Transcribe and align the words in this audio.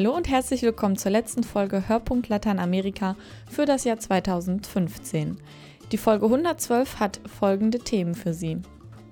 Hallo 0.00 0.16
und 0.16 0.30
herzlich 0.30 0.62
willkommen 0.62 0.96
zur 0.96 1.10
letzten 1.10 1.42
Folge 1.42 1.86
Hörpunkt 1.86 2.30
Lateinamerika 2.30 3.16
für 3.50 3.66
das 3.66 3.84
Jahr 3.84 3.98
2015. 3.98 5.36
Die 5.92 5.98
Folge 5.98 6.24
112 6.24 6.98
hat 6.98 7.20
folgende 7.26 7.80
Themen 7.80 8.14
für 8.14 8.32
Sie. 8.32 8.56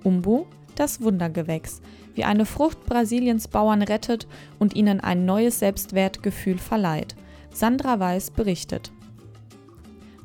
Umbu, 0.03 0.47
das 0.77 1.03
Wundergewächs, 1.03 1.83
wie 2.15 2.25
eine 2.25 2.47
Frucht 2.47 2.87
Brasiliens 2.87 3.49
Bauern 3.49 3.83
rettet 3.83 4.27
und 4.59 4.77
ihnen 4.77 5.01
ein 5.01 5.27
neues 5.27 5.59
Selbstwertgefühl 5.59 6.57
verleiht. 6.57 7.17
Sandra 7.53 8.01
Weiß 8.01 8.31
berichtet. 8.31 8.91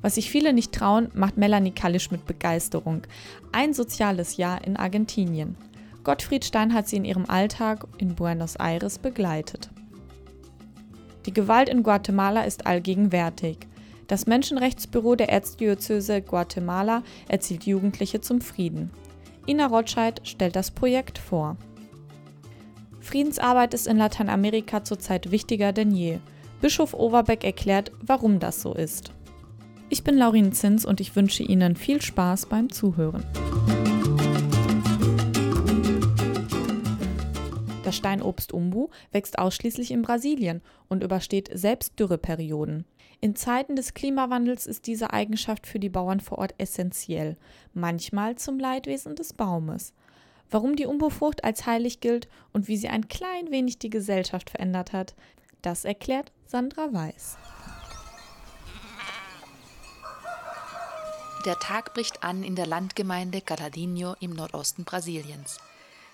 Was 0.02 0.16
sich 0.16 0.32
viele 0.32 0.54
nicht 0.54 0.72
trauen, 0.72 1.10
macht 1.14 1.36
Melanie 1.36 1.72
Kallisch 1.72 2.10
mit 2.10 2.26
Begeisterung. 2.26 3.02
Ein 3.52 3.74
soziales 3.74 4.38
Jahr 4.38 4.66
in 4.66 4.78
Argentinien. 4.78 5.58
Gottfried 6.06 6.46
Stein 6.46 6.74
hat 6.74 6.88
sie 6.88 6.96
in 6.96 7.04
ihrem 7.04 7.26
Alltag 7.30 7.86
in 7.98 8.16
Buenos 8.16 8.56
Aires 8.56 8.98
begleitet. 8.98 9.70
Die 11.26 11.34
Gewalt 11.34 11.70
in 11.70 11.84
Guatemala 11.84 12.44
ist 12.44 12.66
allgegenwärtig. 12.66 13.58
Das 14.08 14.28
Menschenrechtsbüro 14.28 15.16
der 15.16 15.30
Erzdiözese 15.30 16.22
Guatemala 16.22 17.04
erzielt 17.28 17.66
Jugendliche 17.66 18.22
zum 18.22 18.42
Frieden. 18.42 18.92
Ina 19.48 19.68
Rotscheid 19.68 20.22
stellt 20.24 20.56
das 20.56 20.72
Projekt 20.72 21.18
vor. 21.18 21.58
Friedensarbeit 23.00 23.74
ist 23.74 23.88
in 23.88 23.98
Lateinamerika 23.98 24.84
zurzeit 24.84 25.32
wichtiger 25.32 25.74
denn 25.74 25.92
je. 25.92 26.20
Bischof 26.62 26.94
Overbeck 26.94 27.44
erklärt, 27.44 27.92
warum 28.02 28.40
das 28.40 28.62
so 28.62 28.74
ist. 28.74 29.12
Ich 29.90 30.04
bin 30.04 30.18
Laurin 30.18 30.54
Zins 30.54 30.86
und 30.86 31.02
ich 31.02 31.16
wünsche 31.16 31.44
Ihnen 31.44 31.76
viel 31.76 32.02
Spaß 32.02 32.46
beim 32.46 32.72
Zuhören. 32.72 33.24
Das 37.94 38.00
Steinobst 38.00 38.54
Umbu 38.54 38.88
wächst 39.12 39.38
ausschließlich 39.38 39.92
in 39.92 40.02
Brasilien 40.02 40.64
und 40.90 41.04
übersteht 41.04 41.52
selbst 41.54 42.00
Dürreperioden. 42.00 42.86
In 43.22 43.36
Zeiten 43.36 43.76
des 43.76 43.94
Klimawandels 43.94 44.66
ist 44.66 44.88
diese 44.88 45.14
Eigenschaft 45.14 45.68
für 45.68 45.78
die 45.78 45.90
Bauern 45.90 46.20
vor 46.20 46.40
Ort 46.40 46.56
essentiell, 46.58 47.38
manchmal 47.76 48.36
zum 48.36 48.58
Leidwesen 48.58 49.16
des 49.16 49.34
Baumes. 49.34 49.94
Warum 50.50 50.76
die 50.76 50.88
Umbu-Frucht 50.88 51.44
als 51.44 51.68
heilig 51.68 52.00
gilt 52.00 52.28
und 52.52 52.68
wie 52.68 52.78
sie 52.78 52.90
ein 52.90 53.10
klein 53.10 53.52
wenig 53.52 53.78
die 53.78 53.92
Gesellschaft 53.92 54.50
verändert 54.50 54.92
hat, 54.92 55.14
das 55.62 55.86
erklärt 55.86 56.32
Sandra 56.48 56.92
Weiß. 56.92 57.38
Der 61.46 61.60
Tag 61.60 61.94
bricht 61.94 62.24
an 62.24 62.42
in 62.42 62.56
der 62.56 62.66
Landgemeinde 62.66 63.42
Caladinho 63.42 64.16
im 64.20 64.32
Nordosten 64.32 64.84
Brasiliens. 64.84 65.60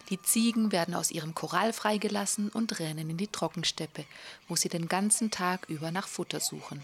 Die 0.10 0.22
Ziegen 0.22 0.72
werden 0.72 0.96
aus 0.96 1.12
ihrem 1.12 1.36
Korral 1.36 1.72
freigelassen 1.72 2.50
und 2.50 2.80
rennen 2.80 3.10
in 3.10 3.18
die 3.18 3.28
Trockensteppe, 3.28 4.06
wo 4.48 4.56
sie 4.56 4.70
den 4.70 4.88
ganzen 4.88 5.30
Tag 5.30 5.70
über 5.70 5.92
nach 5.92 6.08
Futter 6.08 6.40
suchen. 6.40 6.82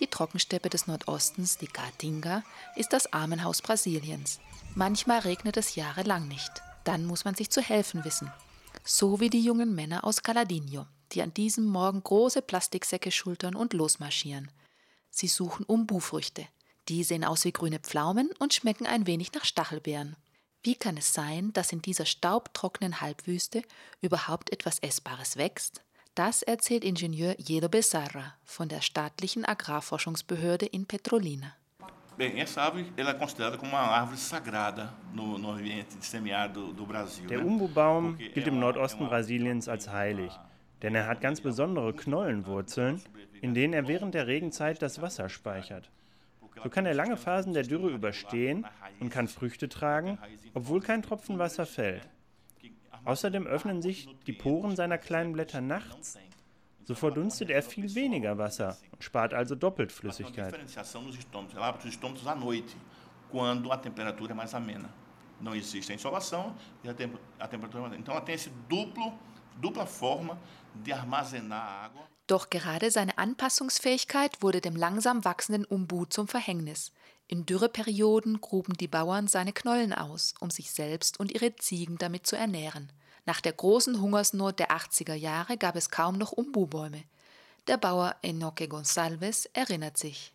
Die 0.00 0.08
Trockensteppe 0.08 0.68
des 0.68 0.86
Nordostens, 0.86 1.58
die 1.58 1.66
Caatinga, 1.66 2.42
ist 2.74 2.92
das 2.92 3.12
Armenhaus 3.12 3.62
Brasiliens. 3.62 4.40
Manchmal 4.74 5.20
regnet 5.20 5.56
es 5.56 5.76
jahrelang 5.76 6.26
nicht. 6.26 6.50
Dann 6.84 7.04
muss 7.04 7.24
man 7.24 7.34
sich 7.34 7.50
zu 7.50 7.60
helfen 7.60 8.04
wissen. 8.04 8.32
So 8.82 9.20
wie 9.20 9.30
die 9.30 9.42
jungen 9.42 9.74
Männer 9.74 10.04
aus 10.04 10.22
Caladinho, 10.22 10.86
die 11.12 11.22
an 11.22 11.34
diesem 11.34 11.66
Morgen 11.66 12.02
große 12.02 12.42
Plastiksäcke 12.42 13.10
schultern 13.10 13.54
und 13.54 13.74
losmarschieren. 13.74 14.50
Sie 15.10 15.28
suchen 15.28 15.66
Umbu-Früchte. 15.66 16.46
Die 16.88 17.04
sehen 17.04 17.24
aus 17.24 17.44
wie 17.44 17.52
grüne 17.52 17.78
Pflaumen 17.78 18.30
und 18.38 18.54
schmecken 18.54 18.86
ein 18.86 19.06
wenig 19.06 19.32
nach 19.34 19.44
Stachelbeeren. 19.44 20.16
Wie 20.62 20.74
kann 20.74 20.98
es 20.98 21.14
sein, 21.14 21.54
dass 21.54 21.72
in 21.72 21.80
dieser 21.80 22.04
staubtrockenen 22.04 23.00
Halbwüste 23.00 23.62
überhaupt 24.02 24.52
etwas 24.52 24.78
Essbares 24.80 25.38
wächst? 25.38 25.82
Das 26.14 26.42
erzählt 26.42 26.84
Ingenieur 26.84 27.34
Jedo 27.38 27.70
Besarra 27.70 28.34
von 28.44 28.68
der 28.68 28.82
staatlichen 28.82 29.46
Agrarforschungsbehörde 29.46 30.66
in 30.66 30.84
Petrolina. 30.84 31.54
Der 37.30 37.46
Umbu-Baum 37.46 38.18
gilt 38.18 38.46
im 38.46 38.58
Nordosten 38.58 39.06
Brasiliens 39.06 39.66
als 39.66 39.88
heilig, 39.88 40.38
denn 40.82 40.94
er 40.94 41.06
hat 41.06 41.22
ganz 41.22 41.40
besondere 41.40 41.94
Knollenwurzeln, 41.94 43.00
in 43.40 43.54
denen 43.54 43.72
er 43.72 43.88
während 43.88 44.12
der 44.12 44.26
Regenzeit 44.26 44.82
das 44.82 45.00
Wasser 45.00 45.30
speichert. 45.30 45.90
So 46.62 46.68
kann 46.70 46.86
er 46.86 46.94
lange 46.94 47.16
Phasen 47.16 47.52
der 47.52 47.62
Dürre 47.62 47.90
überstehen 47.90 48.66
und 49.00 49.10
kann 49.10 49.28
Früchte 49.28 49.68
tragen, 49.68 50.18
obwohl 50.54 50.80
kein 50.80 51.02
Tropfen 51.02 51.38
Wasser 51.38 51.66
fällt. 51.66 52.08
Außerdem 53.04 53.46
öffnen 53.46 53.80
sich 53.80 54.08
die 54.26 54.32
Poren 54.32 54.76
seiner 54.76 54.98
kleinen 54.98 55.32
Blätter 55.32 55.60
nachts. 55.60 56.18
So 56.84 56.94
verdunstet 56.94 57.50
er 57.50 57.62
viel 57.62 57.94
weniger 57.94 58.36
Wasser 58.36 58.76
und 58.92 59.04
spart 59.04 59.32
also 59.32 59.54
doppelt 59.54 59.92
Flüssigkeit. 59.92 60.54
quando 63.30 63.72
a 63.72 63.76
temperatura 63.78 64.32
é 64.32 64.34
mais 64.34 64.54
amena. 64.54 64.90
Não 65.40 65.54
existe 65.54 65.92
a 65.92 65.94
insolação 65.94 66.54
e 66.84 66.88
a, 66.88 66.94
tem 66.94 67.10
a 67.38 67.48
temperatura 67.48 67.96
Então 67.96 68.14
ela 68.14 68.20
tem 68.20 68.34
esse 68.34 68.50
duplo, 68.68 69.12
dupla 69.60 69.86
forma 69.86 70.36
de 70.74 70.92
armazenar 70.92 71.84
água. 71.84 72.06
Doch 72.26 72.48
gerade 72.48 72.92
seine 72.92 73.18
Anpassungsfähigkeit 73.18 74.40
wurde 74.40 74.60
dem 74.60 74.76
langsam 74.76 75.24
wachsenden 75.24 75.64
Umbu 75.64 76.04
zum 76.04 76.28
Verhängnis. 76.28 76.92
In 77.26 77.44
Dürreperioden 77.44 78.40
gruben 78.40 78.74
die 78.74 78.88
Bauern 78.88 79.26
seine 79.26 79.52
Knollen 79.52 79.92
aus, 79.92 80.34
um 80.40 80.50
sich 80.50 80.70
selbst 80.70 81.18
und 81.18 81.32
ihre 81.32 81.56
Ziegen 81.56 81.98
damit 81.98 82.26
zu 82.26 82.36
ernähren. 82.36 82.92
Nach 83.24 83.40
der 83.40 83.52
großen 83.52 84.00
Hungersnot 84.00 84.58
der 84.58 84.70
80er 84.70 85.14
Jahre 85.14 85.56
gab 85.56 85.76
es 85.76 85.90
kaum 85.90 86.18
noch 86.18 86.32
Umbu-Bäume. 86.32 87.02
Der 87.66 87.76
Bauer 87.76 88.16
Enoque 88.22 88.66
Gonçalves 88.68 89.48
erinnert 89.52 89.98
sich. 89.98 90.32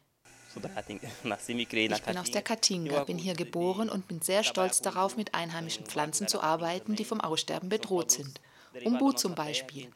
Ich 0.56 2.04
bin 2.04 2.18
aus 2.18 2.32
der 2.32 2.42
Caatinga, 2.42 3.04
bin 3.04 3.18
hier 3.18 3.34
geboren 3.34 3.90
und 3.90 4.08
bin 4.08 4.22
sehr 4.22 4.44
stolz 4.44 4.82
darauf, 4.82 5.18
mit 5.18 5.34
einheimischen 5.34 5.86
Pflanzen 5.86 6.28
zu 6.28 6.42
arbeiten, 6.42 6.96
die 6.96 7.04
vom 7.04 7.20
Aussterben 7.20 7.68
bedroht 7.68 8.12
sind. 8.12 8.40
Umbu 8.84 9.12
zum 9.14 9.36
Beispiel. 9.36 9.90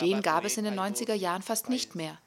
Den 0.00 0.22
gab 0.22 0.44
es 0.44 0.56
in 0.56 0.64
den 0.64 0.78
90er 0.78 1.14
Jahren 1.14 1.42
fast 1.42 1.68
nicht 1.68 1.94
mehr. 1.94 2.18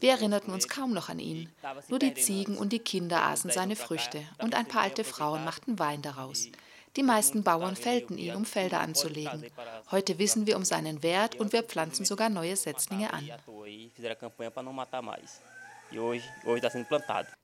Wir 0.00 0.12
erinnerten 0.12 0.52
uns 0.52 0.68
kaum 0.68 0.92
noch 0.92 1.08
an 1.08 1.18
ihn. 1.18 1.50
Nur 1.88 1.98
die 1.98 2.14
Ziegen 2.14 2.58
und 2.58 2.72
die 2.72 2.78
Kinder 2.78 3.22
aßen 3.22 3.50
seine 3.50 3.76
Früchte 3.76 4.22
und 4.38 4.54
ein 4.54 4.66
paar 4.66 4.82
alte 4.82 5.04
Frauen 5.04 5.44
machten 5.44 5.78
Wein 5.78 6.02
daraus. 6.02 6.48
Die 6.96 7.02
meisten 7.02 7.42
Bauern 7.42 7.76
fällten 7.76 8.16
ihn, 8.16 8.34
um 8.34 8.44
Felder 8.46 8.80
anzulegen. 8.80 9.44
Heute 9.90 10.18
wissen 10.18 10.46
wir 10.46 10.56
um 10.56 10.64
seinen 10.64 11.02
Wert 11.02 11.34
und 11.36 11.52
wir 11.52 11.62
pflanzen 11.62 12.06
sogar 12.06 12.30
neue 12.30 12.56
Setzlinge 12.56 13.12
an. 13.12 13.30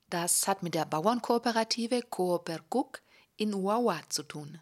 Das 0.08 0.48
hat 0.48 0.62
mit 0.62 0.74
der 0.74 0.84
Bauernkooperative 0.86 2.02
Coopercook 2.10 3.02
in 3.36 3.54
Uaua 3.54 4.00
zu 4.08 4.22
tun. 4.22 4.58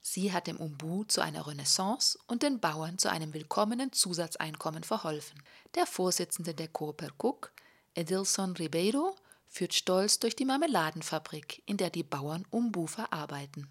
Sie 0.00 0.32
hat 0.32 0.46
dem 0.46 0.56
Umbu 0.56 1.04
zu 1.04 1.20
einer 1.20 1.46
Renaissance 1.46 2.18
und 2.26 2.42
den 2.42 2.60
Bauern 2.60 2.98
zu 2.98 3.10
einem 3.10 3.34
willkommenen 3.34 3.92
Zusatzeinkommen 3.92 4.84
verholfen. 4.84 5.42
Der 5.74 5.86
Vorsitzende 5.86 6.54
der 6.54 6.68
Coopercook, 6.68 7.52
Edilson 7.94 8.56
Ribeiro, 8.56 9.14
führt 9.48 9.74
stolz 9.74 10.18
durch 10.18 10.36
die 10.36 10.44
Marmeladenfabrik, 10.44 11.62
in 11.66 11.76
der 11.76 11.90
die 11.90 12.02
Bauern 12.02 12.46
Umbu 12.50 12.86
verarbeiten. 12.86 13.68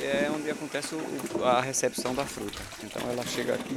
É 0.00 0.30
onde 0.30 0.50
acontece 0.50 0.96
a 1.44 1.60
recepção 1.60 2.14
da 2.14 2.24
fruta. 2.24 2.58
Então 2.82 3.02
ela 3.10 3.26
chega 3.26 3.54
aqui, 3.54 3.76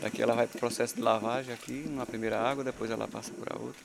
daqui 0.00 0.22
ela 0.22 0.34
vai 0.34 0.46
para 0.46 0.56
o 0.56 0.60
processo 0.60 0.94
de 0.94 1.02
lavagem 1.02 1.52
aqui, 1.52 1.72
numa 1.88 2.06
primeira 2.06 2.38
água, 2.40 2.62
depois 2.62 2.88
ela 2.88 3.08
passa 3.08 3.32
por 3.32 3.52
a 3.52 3.56
outra. 3.58 3.82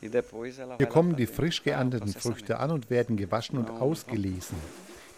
Hier 0.00 0.86
kommen 0.86 1.16
die 1.16 1.26
frisch 1.26 1.62
geernteten 1.62 2.12
Früchte 2.12 2.58
an 2.58 2.70
und 2.70 2.90
werden 2.90 3.16
gewaschen 3.16 3.58
und 3.58 3.70
ausgelesen. 3.70 4.56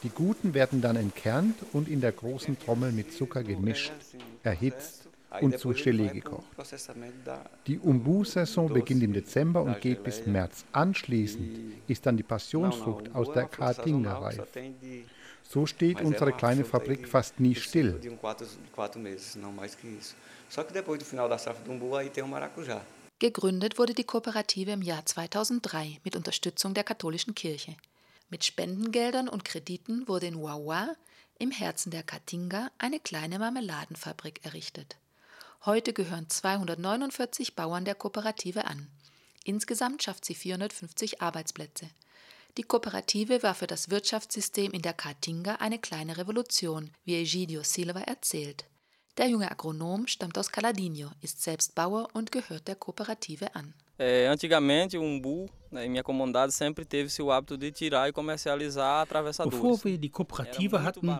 Die 0.02 0.08
guten 0.08 0.54
werden 0.54 0.80
dann 0.80 0.96
entkernt 0.96 1.54
und 1.72 1.88
in 1.88 2.00
der 2.00 2.12
großen 2.12 2.58
Trommel 2.58 2.90
mit 2.90 3.12
Zucker 3.12 3.44
gemischt, 3.44 3.92
erhitzt 4.42 5.08
und 5.40 5.58
zu 5.58 5.70
Gelee 5.70 6.08
gekocht. 6.08 6.44
Die 7.66 7.78
Umbu-Saison 7.78 8.72
beginnt 8.72 9.04
im 9.04 9.12
Dezember 9.12 9.62
und 9.62 9.80
geht 9.80 10.02
bis 10.02 10.26
März. 10.26 10.64
Anschließend 10.72 11.58
ist 11.86 12.04
dann 12.04 12.16
die 12.16 12.24
Passionsfrucht 12.24 13.14
aus 13.14 13.32
der 13.32 13.44
Caatinga 13.44 14.18
reif. 14.18 14.42
So 15.48 15.66
steht 15.66 16.00
unsere 16.00 16.32
kleine 16.32 16.64
Fabrik 16.64 17.06
fast 17.06 17.38
nie 17.38 17.54
still. 17.54 18.00
Só 20.48 20.64
que 20.64 20.74
depois 20.74 20.98
do 20.98 21.04
final 21.06 21.30
da 21.30 21.38
safra 21.38 21.64
do 21.64 21.72
umbu 21.72 21.96
aí 21.96 22.10
tem 22.10 22.22
o 22.22 22.28
maracujá. 22.28 22.82
Gegründet 23.22 23.78
wurde 23.78 23.94
die 23.94 24.02
Kooperative 24.02 24.72
im 24.72 24.82
Jahr 24.82 25.06
2003 25.06 26.00
mit 26.02 26.16
Unterstützung 26.16 26.74
der 26.74 26.82
katholischen 26.82 27.36
Kirche. 27.36 27.76
Mit 28.30 28.44
Spendengeldern 28.44 29.28
und 29.28 29.44
Krediten 29.44 30.08
wurde 30.08 30.26
in 30.26 30.42
Wawa, 30.42 30.96
im 31.38 31.52
Herzen 31.52 31.92
der 31.92 32.02
Caatinga, 32.02 32.72
eine 32.78 32.98
kleine 32.98 33.38
Marmeladenfabrik 33.38 34.44
errichtet. 34.44 34.96
Heute 35.64 35.92
gehören 35.92 36.28
249 36.28 37.54
Bauern 37.54 37.84
der 37.84 37.94
Kooperative 37.94 38.64
an. 38.64 38.88
Insgesamt 39.44 40.02
schafft 40.02 40.24
sie 40.24 40.34
450 40.34 41.22
Arbeitsplätze. 41.22 41.88
Die 42.56 42.64
Kooperative 42.64 43.44
war 43.44 43.54
für 43.54 43.68
das 43.68 43.88
Wirtschaftssystem 43.88 44.72
in 44.72 44.82
der 44.82 44.94
Caatinga 44.94 45.54
eine 45.60 45.78
kleine 45.78 46.16
Revolution, 46.16 46.90
wie 47.04 47.20
Egidio 47.20 47.62
Silva 47.62 48.00
erzählt. 48.00 48.64
Der 49.18 49.28
junge 49.28 49.50
Agronom 49.50 50.06
stammt 50.06 50.38
aus 50.38 50.50
Caladinho, 50.50 51.10
ist 51.20 51.42
selbst 51.42 51.74
Bauer 51.74 52.08
und 52.14 52.32
gehört 52.32 52.66
der 52.66 52.76
Kooperative 52.76 53.54
an. 53.54 53.74
É, 53.98 54.26
antigamente, 54.26 54.96
o 54.96 55.02
umbu, 55.02 55.50
né, 55.70 55.86
minha 55.86 56.02
comunidade, 56.02 56.50
sempre 56.50 56.86
teve-se 56.86 57.20
o 57.20 57.30
hábito 57.30 57.58
de 57.58 57.70
tirar 57.70 58.08
e 58.08 58.12
comercializar 58.12 59.02
atravessadores. 59.02 59.60
Bevor 59.60 59.84
wir 59.84 59.98
die 59.98 60.08
Kooperative 60.08 60.82
hatten, 60.82 61.10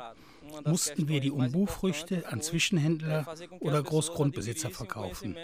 mussten 0.65 1.09
wir 1.09 1.21
die 1.21 1.31
Umbu-Früchte 1.31 2.29
an 2.29 2.41
Zwischenhändler 2.41 3.27
oder 3.61 3.83
Großgrundbesitzer 3.83 4.71
verkaufen. 4.71 5.37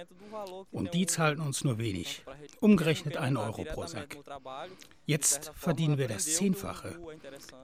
Und 0.70 0.94
die 0.94 1.06
zahlten 1.06 1.42
uns 1.42 1.64
nur 1.64 1.78
wenig, 1.78 2.24
umgerechnet 2.60 3.16
1 3.16 3.38
Euro 3.38 3.64
pro 3.64 3.86
Sack. 3.86 4.18
Jetzt 5.06 5.52
verdienen 5.54 5.98
wir 5.98 6.08
das 6.08 6.26
Zehnfache, 6.36 6.98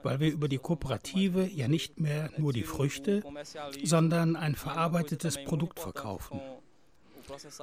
weil 0.02 0.20
wir 0.20 0.30
über 0.30 0.48
die 0.48 0.58
Kooperative 0.58 1.46
ja 1.46 1.68
nicht 1.68 2.00
mehr 2.00 2.30
nur 2.36 2.52
die 2.52 2.62
Früchte, 2.62 3.22
sondern 3.82 4.36
ein 4.36 4.54
verarbeitetes 4.54 5.42
Produkt 5.44 5.80
verkaufen. 5.80 6.40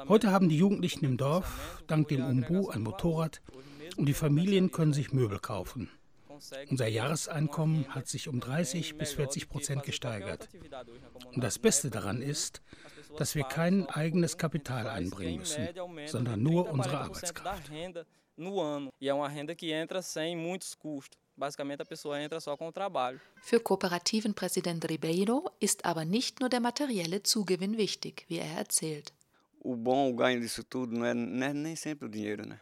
Heute 0.07 0.31
haben 0.31 0.49
die 0.49 0.57
Jugendlichen 0.57 1.05
im 1.05 1.17
Dorf 1.17 1.83
dank 1.87 2.07
dem 2.07 2.25
Umbu 2.25 2.69
ein 2.69 2.81
Motorrad 2.81 3.41
und 3.97 4.07
die 4.07 4.13
Familien 4.13 4.71
können 4.71 4.93
sich 4.93 5.13
Möbel 5.13 5.39
kaufen. 5.39 5.89
Unser 6.69 6.87
Jahreseinkommen 6.87 7.93
hat 7.93 8.07
sich 8.07 8.27
um 8.27 8.39
30 8.39 8.97
bis 8.97 9.13
40 9.13 9.49
Prozent 9.49 9.83
gesteigert. 9.83 10.49
Und 11.33 11.43
das 11.43 11.59
Beste 11.59 11.89
daran 11.89 12.21
ist, 12.21 12.61
dass 13.17 13.35
wir 13.35 13.43
kein 13.43 13.87
eigenes 13.89 14.37
Kapital 14.37 14.87
einbringen 14.87 15.39
müssen, 15.39 15.67
sondern 16.05 16.41
nur 16.41 16.69
unsere 16.69 16.99
Arbeitskraft. 16.99 17.71
Für 23.41 23.59
Kooperativenpräsident 23.59 24.89
Ribeiro 24.89 25.51
ist 25.59 25.85
aber 25.85 26.05
nicht 26.05 26.39
nur 26.39 26.49
der 26.49 26.59
materielle 26.59 27.23
Zugewinn 27.23 27.77
wichtig, 27.77 28.25
wie 28.27 28.37
er 28.37 28.57
erzählt. 28.57 29.13
O 29.63 29.75
bom, 29.75 30.09
o 30.09 30.15
ganho 30.15 30.39
disso 30.39 30.63
tudo 30.63 30.95
não 30.95 31.05
é, 31.05 31.13
não 31.13 31.45
é 31.45 31.53
nem 31.53 31.75
sempre 31.75 32.07
o 32.07 32.09
dinheiro, 32.09 32.47
né? 32.47 32.59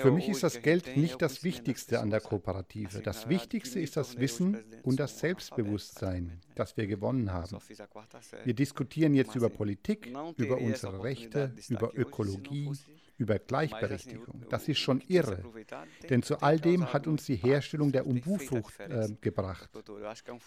Für 0.00 0.10
mich 0.10 0.28
ist 0.28 0.42
das 0.42 0.60
Geld 0.60 0.96
nicht 0.96 1.22
das 1.22 1.42
Wichtigste 1.42 2.00
an 2.00 2.10
der 2.10 2.20
Kooperative. 2.20 3.00
Das 3.00 3.28
Wichtigste 3.28 3.80
ist 3.80 3.96
das 3.96 4.18
Wissen 4.18 4.58
und 4.82 5.00
das 5.00 5.18
Selbstbewusstsein, 5.18 6.40
das 6.54 6.76
wir 6.76 6.86
gewonnen 6.86 7.32
haben. 7.32 7.56
Wir 8.44 8.54
diskutieren 8.54 9.14
jetzt 9.14 9.34
über 9.34 9.48
Politik, 9.48 10.12
über 10.36 10.58
unsere 10.58 11.02
Rechte, 11.02 11.54
über 11.68 11.92
Ökologie, 11.94 12.70
über 13.16 13.38
Gleichberechtigung. 13.38 14.44
Das 14.48 14.68
ist 14.68 14.78
schon 14.78 15.02
irre, 15.08 15.42
denn 16.08 16.22
zu 16.22 16.40
all 16.40 16.58
dem 16.58 16.92
hat 16.92 17.06
uns 17.06 17.24
die 17.26 17.36
Herstellung 17.36 17.92
der 17.92 18.06
Umbu-Frucht 18.06 18.80
äh, 18.80 19.08
gebracht. 19.20 19.70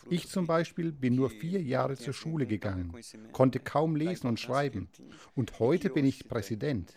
Ich 0.09 0.27
zum 0.27 0.47
Beispiel 0.47 0.91
bin 0.91 1.15
nur 1.15 1.29
vier 1.29 1.61
Jahre 1.61 1.95
zur 1.95 2.13
Schule 2.13 2.45
gegangen, 2.47 2.95
konnte 3.31 3.59
kaum 3.59 3.95
lesen 3.95 4.27
und 4.27 4.39
schreiben 4.39 4.89
und 5.35 5.59
heute 5.59 5.89
bin 5.89 6.05
ich 6.05 6.27
Präsident. 6.27 6.93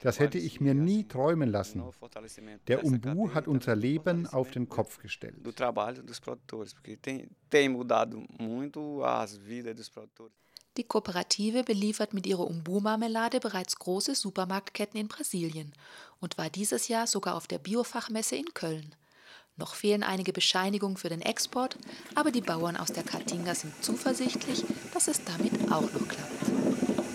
Das 0.00 0.18
hätte 0.18 0.38
ich 0.38 0.60
mir 0.60 0.74
nie 0.74 1.04
träumen 1.04 1.50
lassen. 1.50 1.82
Der 2.66 2.84
Umbu 2.84 3.34
hat 3.34 3.48
unser 3.48 3.76
Leben 3.76 4.26
auf 4.26 4.50
den 4.50 4.68
Kopf 4.68 4.98
gestellt. 4.98 5.36
Die 10.76 10.84
Kooperative 10.84 11.64
beliefert 11.64 12.12
mit 12.12 12.26
ihrer 12.26 12.46
Umbu-Marmelade 12.46 13.40
bereits 13.40 13.76
große 13.76 14.14
Supermarktketten 14.14 15.00
in 15.00 15.08
Brasilien 15.08 15.72
und 16.20 16.36
war 16.36 16.50
dieses 16.50 16.88
Jahr 16.88 17.06
sogar 17.06 17.34
auf 17.34 17.46
der 17.46 17.58
Biofachmesse 17.58 18.36
in 18.36 18.52
Köln. 18.52 18.94
Noch 19.56 19.74
fehlen 19.74 20.02
einige 20.02 20.34
Bescheinigungen 20.34 20.98
für 20.98 21.08
den 21.08 21.22
Export, 21.22 21.78
aber 22.14 22.30
die 22.30 22.42
Bauern 22.42 22.76
aus 22.76 22.92
der 22.92 23.04
Caatinga 23.04 23.54
sind 23.54 23.72
zuversichtlich, 23.82 24.64
dass 24.92 25.08
es 25.08 25.24
damit 25.24 25.72
auch 25.72 25.90
noch 25.92 26.08
klappt. 26.08 27.05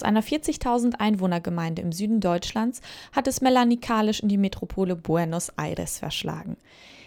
Aus 0.00 0.04
einer 0.06 0.22
40.000 0.22 0.94
Einwohnergemeinde 0.98 1.82
im 1.82 1.92
Süden 1.92 2.20
Deutschlands 2.20 2.80
hat 3.12 3.26
es 3.26 3.42
Melanie 3.42 3.76
Kalisch 3.76 4.20
in 4.20 4.30
die 4.30 4.38
Metropole 4.38 4.96
Buenos 4.96 5.50
Aires 5.58 5.98
verschlagen. 5.98 6.56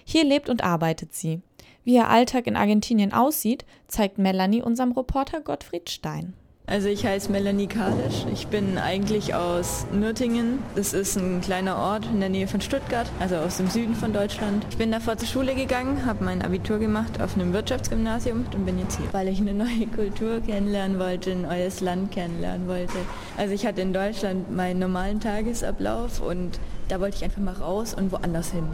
Hier 0.06 0.24
lebt 0.24 0.48
und 0.48 0.64
arbeitet 0.64 1.16
sie. 1.16 1.42
Wie 1.84 1.96
ihr 1.96 2.08
Alltag 2.08 2.46
in 2.46 2.56
Argentinien 2.56 3.12
aussieht, 3.12 3.66
zeigt 3.88 4.20
Melanie 4.20 4.62
unserem 4.62 4.92
Reporter 4.92 5.42
Gottfried 5.42 5.90
Stein. 5.90 6.36
Also 6.66 6.88
ich 6.88 7.06
heiße 7.06 7.30
Melanie 7.30 7.68
Kalisch. 7.68 8.26
Ich 8.32 8.48
bin 8.48 8.78
eigentlich 8.78 9.36
aus 9.36 9.86
Nürtingen. 9.92 10.60
Das 10.76 10.94
ist 10.94 11.18
ein 11.18 11.42
kleiner 11.42 11.76
Ort 11.76 12.06
in 12.06 12.22
der 12.22 12.30
Nähe 12.30 12.48
von 12.48 12.62
Stuttgart, 12.62 13.06
also 13.20 13.36
aus 13.36 13.58
dem 13.58 13.68
Süden 13.68 13.96
von 13.96 14.14
Deutschland. 14.14 14.66
Ich 14.70 14.78
bin 14.78 14.90
davor 14.90 15.18
zur 15.18 15.28
Schule 15.28 15.56
gegangen, 15.56 16.06
habe 16.06 16.24
mein 16.24 16.42
Abitur 16.42 16.80
gemacht 16.80 17.22
auf 17.22 17.36
einem 17.36 17.52
Wirtschaftsgymnasium 17.52 18.46
und 18.56 18.66
bin 18.66 18.80
jetzt 18.80 18.98
hier, 18.98 19.12
weil 19.12 19.28
ich 19.28 19.42
eine 19.42 19.54
neue 19.54 19.88
Kultur 19.94 20.40
kennenlernen 20.40 21.00
wollte, 21.00 21.32
ein 21.32 21.42
neues 21.42 21.82
Land 21.82 22.12
kennenlernen 22.12 22.66
wollte. 22.68 22.98
Also 23.38 23.54
ich 23.54 23.66
hatte 23.66 23.82
in 23.82 23.92
Deutschland 23.92 24.50
meinen 24.56 24.80
normalen 24.80 25.20
Tagesablauf 25.20 26.22
und 26.22 26.60
da 26.88 27.02
wollte 27.02 27.18
ich 27.18 27.24
einfach 27.26 27.42
mal 27.42 27.56
raus 27.56 27.94
und 27.94 28.14
woanders 28.14 28.52
hin. 28.52 28.68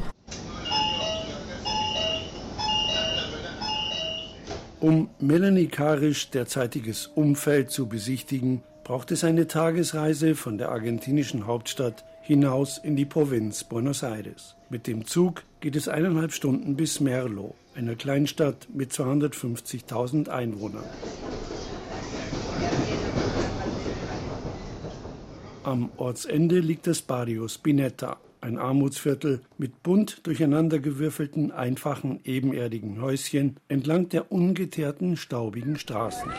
Um 4.82 5.10
Melanie 5.20 5.68
Karisch 5.68 6.30
derzeitiges 6.30 7.08
Umfeld 7.08 7.70
zu 7.70 7.88
besichtigen, 7.88 8.64
braucht 8.86 9.12
es 9.12 9.26
eine 9.26 9.46
Tagesreise 9.46 10.36
von 10.36 10.58
der 10.58 10.70
argentinischen 10.70 11.48
Hauptstadt 11.48 12.06
hinaus 12.22 12.78
in 12.78 12.96
die 12.96 13.06
Provinz 13.06 13.66
Buenos 13.66 14.04
Aires. 14.04 14.56
Mit 14.70 14.88
dem 14.88 15.06
Zug 15.06 15.44
geht 15.60 15.76
es 15.76 15.90
eineinhalb 15.90 16.32
Stunden 16.32 16.78
bis 16.78 17.02
Merlo, 17.02 17.56
einer 17.76 17.96
Kleinstadt 17.96 18.70
mit 18.74 18.94
250.000 18.94 20.30
Einwohnern. 20.30 20.86
Am 25.64 25.90
Ortsende 25.98 26.60
liegt 26.60 26.88
das 26.88 27.02
Barrio 27.02 27.50
Spinetta, 27.50 28.18
ein 28.42 28.58
Armutsviertel 28.58 29.42
mit 29.58 29.84
bunt 29.84 30.26
durcheinandergewürfelten, 30.28 31.52
einfachen, 31.52 32.20
ebenerdigen 32.24 33.02
Häuschen 33.02 33.58
entlang 33.68 34.10
der 34.10 34.32
ungeteerten, 34.32 35.18
staubigen 35.18 35.78
Straßen. 35.78 36.30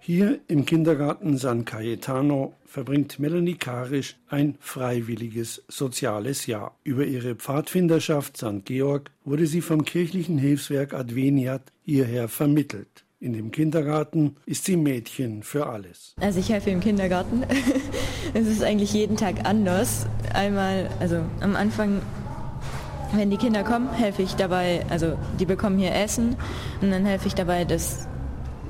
Hier 0.00 0.38
im 0.46 0.64
Kindergarten 0.64 1.36
San 1.36 1.64
Cayetano 1.64 2.54
verbringt 2.64 3.18
Melanie 3.18 3.56
Karisch 3.56 4.16
ein 4.28 4.56
freiwilliges 4.60 5.64
soziales 5.66 6.46
Jahr. 6.46 6.78
Über 6.84 7.04
ihre 7.06 7.34
Pfadfinderschaft 7.34 8.36
St. 8.36 8.64
Georg 8.64 9.10
wurde 9.24 9.46
sie 9.46 9.62
vom 9.62 9.84
kirchlichen 9.84 10.38
Hilfswerk 10.38 10.94
Adveniat 10.94 11.72
hierher 11.82 12.28
vermittelt. 12.28 13.05
In 13.18 13.32
dem 13.32 13.50
Kindergarten 13.50 14.36
ist 14.44 14.66
sie 14.66 14.76
Mädchen 14.76 15.42
für 15.42 15.68
alles. 15.68 16.14
Also 16.20 16.38
ich 16.38 16.50
helfe 16.50 16.68
im 16.68 16.80
Kindergarten. 16.80 17.44
es 18.34 18.46
ist 18.46 18.62
eigentlich 18.62 18.92
jeden 18.92 19.16
Tag 19.16 19.46
anders. 19.48 20.06
Einmal, 20.34 20.90
also 21.00 21.22
am 21.40 21.56
Anfang, 21.56 22.02
wenn 23.14 23.30
die 23.30 23.38
Kinder 23.38 23.64
kommen, 23.64 23.90
helfe 23.90 24.20
ich 24.20 24.34
dabei, 24.34 24.84
also 24.90 25.16
die 25.40 25.46
bekommen 25.46 25.78
hier 25.78 25.94
Essen 25.94 26.36
und 26.82 26.90
dann 26.90 27.06
helfe 27.06 27.28
ich 27.28 27.34
dabei, 27.34 27.64
dass 27.64 28.06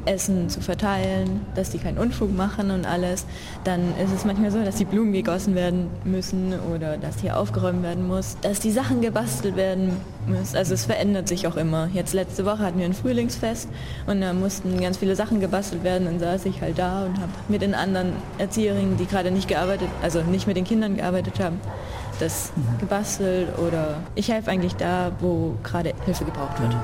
Essen 0.06 0.48
zu 0.48 0.60
verteilen, 0.60 1.40
dass 1.54 1.70
die 1.70 1.78
keinen 1.78 1.98
Unfug 1.98 2.34
machen 2.34 2.70
und 2.70 2.86
alles. 2.86 3.26
Dann 3.64 3.80
ist 4.02 4.12
es 4.14 4.24
manchmal 4.24 4.50
so, 4.50 4.62
dass 4.62 4.76
die 4.76 4.84
Blumen 4.84 5.12
gegossen 5.12 5.54
werden 5.54 5.88
müssen 6.04 6.54
oder 6.74 6.96
dass 6.96 7.20
hier 7.20 7.36
aufgeräumt 7.38 7.82
werden 7.82 8.06
muss, 8.06 8.36
dass 8.42 8.60
die 8.60 8.70
Sachen 8.70 9.00
gebastelt 9.00 9.56
werden 9.56 9.96
müssen. 10.26 10.56
Also 10.56 10.74
es 10.74 10.86
verändert 10.86 11.28
sich 11.28 11.46
auch 11.46 11.56
immer. 11.56 11.88
Jetzt 11.92 12.14
letzte 12.14 12.44
Woche 12.44 12.60
hatten 12.60 12.78
wir 12.78 12.86
ein 12.86 12.94
Frühlingsfest 12.94 13.68
und 14.06 14.20
da 14.20 14.32
mussten 14.32 14.80
ganz 14.80 14.98
viele 14.98 15.16
Sachen 15.16 15.40
gebastelt 15.40 15.84
werden. 15.84 16.06
Dann 16.06 16.18
saß 16.18 16.46
ich 16.46 16.60
halt 16.60 16.78
da 16.78 17.04
und 17.04 17.16
habe 17.18 17.32
mit 17.48 17.62
den 17.62 17.74
anderen 17.74 18.12
Erzieherinnen, 18.38 18.96
die 18.96 19.06
gerade 19.06 19.30
nicht 19.30 19.48
gearbeitet, 19.48 19.88
also 20.02 20.22
nicht 20.22 20.46
mit 20.46 20.56
den 20.56 20.64
Kindern 20.64 20.96
gearbeitet 20.96 21.40
haben, 21.40 21.60
das 22.20 22.52
gebastelt 22.78 23.48
oder 23.58 23.98
ich 24.14 24.30
helfe 24.30 24.50
eigentlich 24.50 24.74
da, 24.76 25.12
wo 25.20 25.54
gerade 25.62 25.92
Hilfe 26.04 26.24
gebraucht 26.24 26.60
wird. 26.60 26.76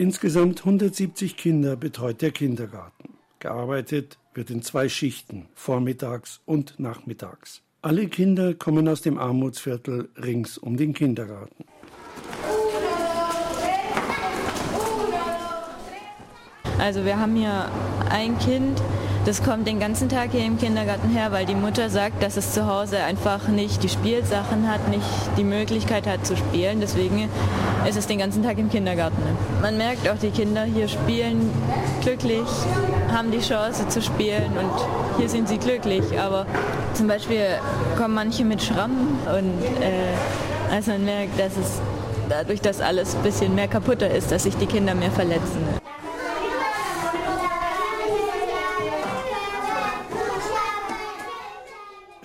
Insgesamt 0.00 0.60
170 0.60 1.36
Kinder 1.36 1.76
betreut 1.76 2.22
der 2.22 2.30
Kindergarten. 2.30 3.18
Gearbeitet 3.38 4.16
wird 4.32 4.48
in 4.48 4.62
zwei 4.62 4.88
Schichten, 4.88 5.50
vormittags 5.52 6.40
und 6.46 6.80
nachmittags. 6.80 7.60
Alle 7.82 8.08
Kinder 8.08 8.54
kommen 8.54 8.88
aus 8.88 9.02
dem 9.02 9.18
Armutsviertel 9.18 10.08
rings 10.16 10.56
um 10.56 10.78
den 10.78 10.94
Kindergarten. 10.94 11.66
Also 16.78 17.04
wir 17.04 17.20
haben 17.20 17.36
hier 17.36 17.70
ein 18.08 18.38
Kind, 18.38 18.80
das 19.26 19.42
kommt 19.42 19.66
den 19.66 19.78
ganzen 19.78 20.08
Tag 20.08 20.30
hier 20.32 20.44
im 20.44 20.58
Kindergarten 20.58 21.10
her, 21.10 21.30
weil 21.30 21.44
die 21.44 21.54
Mutter 21.54 21.90
sagt, 21.90 22.22
dass 22.22 22.36
es 22.36 22.52
zu 22.52 22.66
Hause 22.66 23.02
einfach 23.02 23.48
nicht 23.48 23.82
die 23.82 23.88
Spielsachen 23.88 24.70
hat, 24.70 24.88
nicht 24.88 25.04
die 25.36 25.44
Möglichkeit 25.44 26.06
hat 26.06 26.26
zu 26.26 26.36
spielen. 26.36 26.80
Deswegen 26.80 27.28
ist 27.88 27.98
es 27.98 28.06
den 28.06 28.18
ganzen 28.18 28.42
Tag 28.42 28.58
im 28.58 28.70
Kindergarten. 28.70 29.16
Man 29.60 29.76
merkt 29.76 30.08
auch, 30.08 30.16
die 30.16 30.30
Kinder 30.30 30.64
hier 30.64 30.88
spielen 30.88 31.50
glücklich, 32.00 32.46
haben 33.12 33.30
die 33.30 33.40
Chance 33.40 33.88
zu 33.88 34.00
spielen 34.00 34.52
und 34.58 35.18
hier 35.18 35.28
sind 35.28 35.48
sie 35.48 35.58
glücklich. 35.58 36.18
Aber 36.18 36.46
zum 36.94 37.06
Beispiel 37.06 37.44
kommen 37.98 38.14
manche 38.14 38.44
mit 38.44 38.62
Schrammen 38.62 39.18
und 39.26 39.82
äh, 39.82 40.74
also 40.74 40.92
man 40.92 41.04
merkt, 41.04 41.38
dass 41.38 41.56
es 41.56 41.80
dadurch, 42.30 42.60
dass 42.60 42.80
alles 42.80 43.14
ein 43.16 43.22
bisschen 43.22 43.54
mehr 43.54 43.68
kaputter 43.68 44.08
ist, 44.08 44.32
dass 44.32 44.44
sich 44.44 44.56
die 44.56 44.66
Kinder 44.66 44.94
mehr 44.94 45.10
verletzen. 45.10 45.60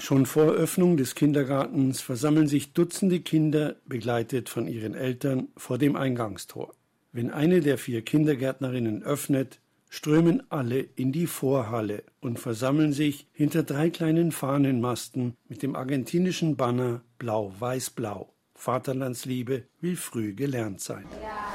Schon 0.05 0.27
vor 0.27 0.51
Öffnung 0.51 0.97
des 0.97 1.15
Kindergartens 1.15 1.99
versammeln 1.99 2.47
sich 2.47 2.73
Dutzende 2.73 3.21
Kinder, 3.21 3.77
begleitet 3.87 4.49
von 4.49 4.67
ihren 4.67 4.93
Eltern, 4.93 5.47
vor 5.57 5.79
dem 5.79 5.95
Eingangstor. 5.95 6.75
Wenn 7.11 7.31
eine 7.31 7.59
der 7.61 7.79
vier 7.79 8.03
Kindergärtnerinnen 8.03 9.01
öffnet, 9.01 9.61
strömen 9.89 10.43
alle 10.49 10.81
in 10.95 11.11
die 11.11 11.25
Vorhalle 11.25 12.03
und 12.21 12.37
versammeln 12.37 12.93
sich 12.93 13.25
hinter 13.31 13.63
drei 13.63 13.89
kleinen 13.89 14.31
Fahnenmasten 14.31 15.37
mit 15.49 15.63
dem 15.63 15.75
argentinischen 15.75 16.55
Banner 16.55 17.01
Blau-Weiß-Blau. 17.17 18.31
Vaterlandsliebe 18.53 19.63
will 19.81 19.95
früh 19.95 20.35
gelernt 20.35 20.81
sein. 20.81 21.05
Ja. 21.19 21.45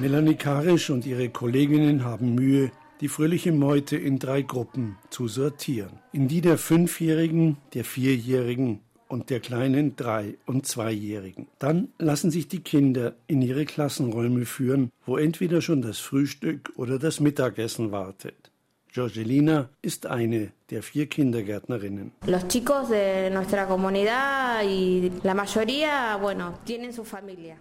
Melanie 0.00 0.34
Karisch 0.34 0.88
und 0.88 1.04
ihre 1.04 1.28
Kolleginnen 1.28 2.06
haben 2.06 2.34
Mühe, 2.34 2.72
die 3.02 3.08
fröhliche 3.08 3.52
Meute 3.52 3.98
in 3.98 4.18
drei 4.18 4.40
Gruppen 4.40 4.96
zu 5.10 5.28
sortieren. 5.28 5.98
In 6.12 6.26
die 6.26 6.40
der 6.40 6.56
Fünfjährigen, 6.56 7.58
der 7.74 7.84
Vierjährigen 7.84 8.80
und 9.08 9.28
der 9.28 9.40
kleinen 9.40 9.96
Drei- 9.96 10.38
und 10.46 10.66
Zweijährigen. 10.66 11.48
Dann 11.58 11.88
lassen 11.98 12.30
sich 12.30 12.48
die 12.48 12.60
Kinder 12.60 13.14
in 13.26 13.42
ihre 13.42 13.66
Klassenräume 13.66 14.46
führen, 14.46 14.90
wo 15.04 15.18
entweder 15.18 15.60
schon 15.60 15.82
das 15.82 15.98
Frühstück 15.98 16.72
oder 16.76 16.98
das 16.98 17.20
Mittagessen 17.20 17.92
wartet. 17.92 18.49
Jorgelina 18.92 19.68
ist 19.82 20.06
eine 20.06 20.52
der 20.70 20.82
vier 20.82 21.06
Kindergärtnerinnen. 21.06 22.12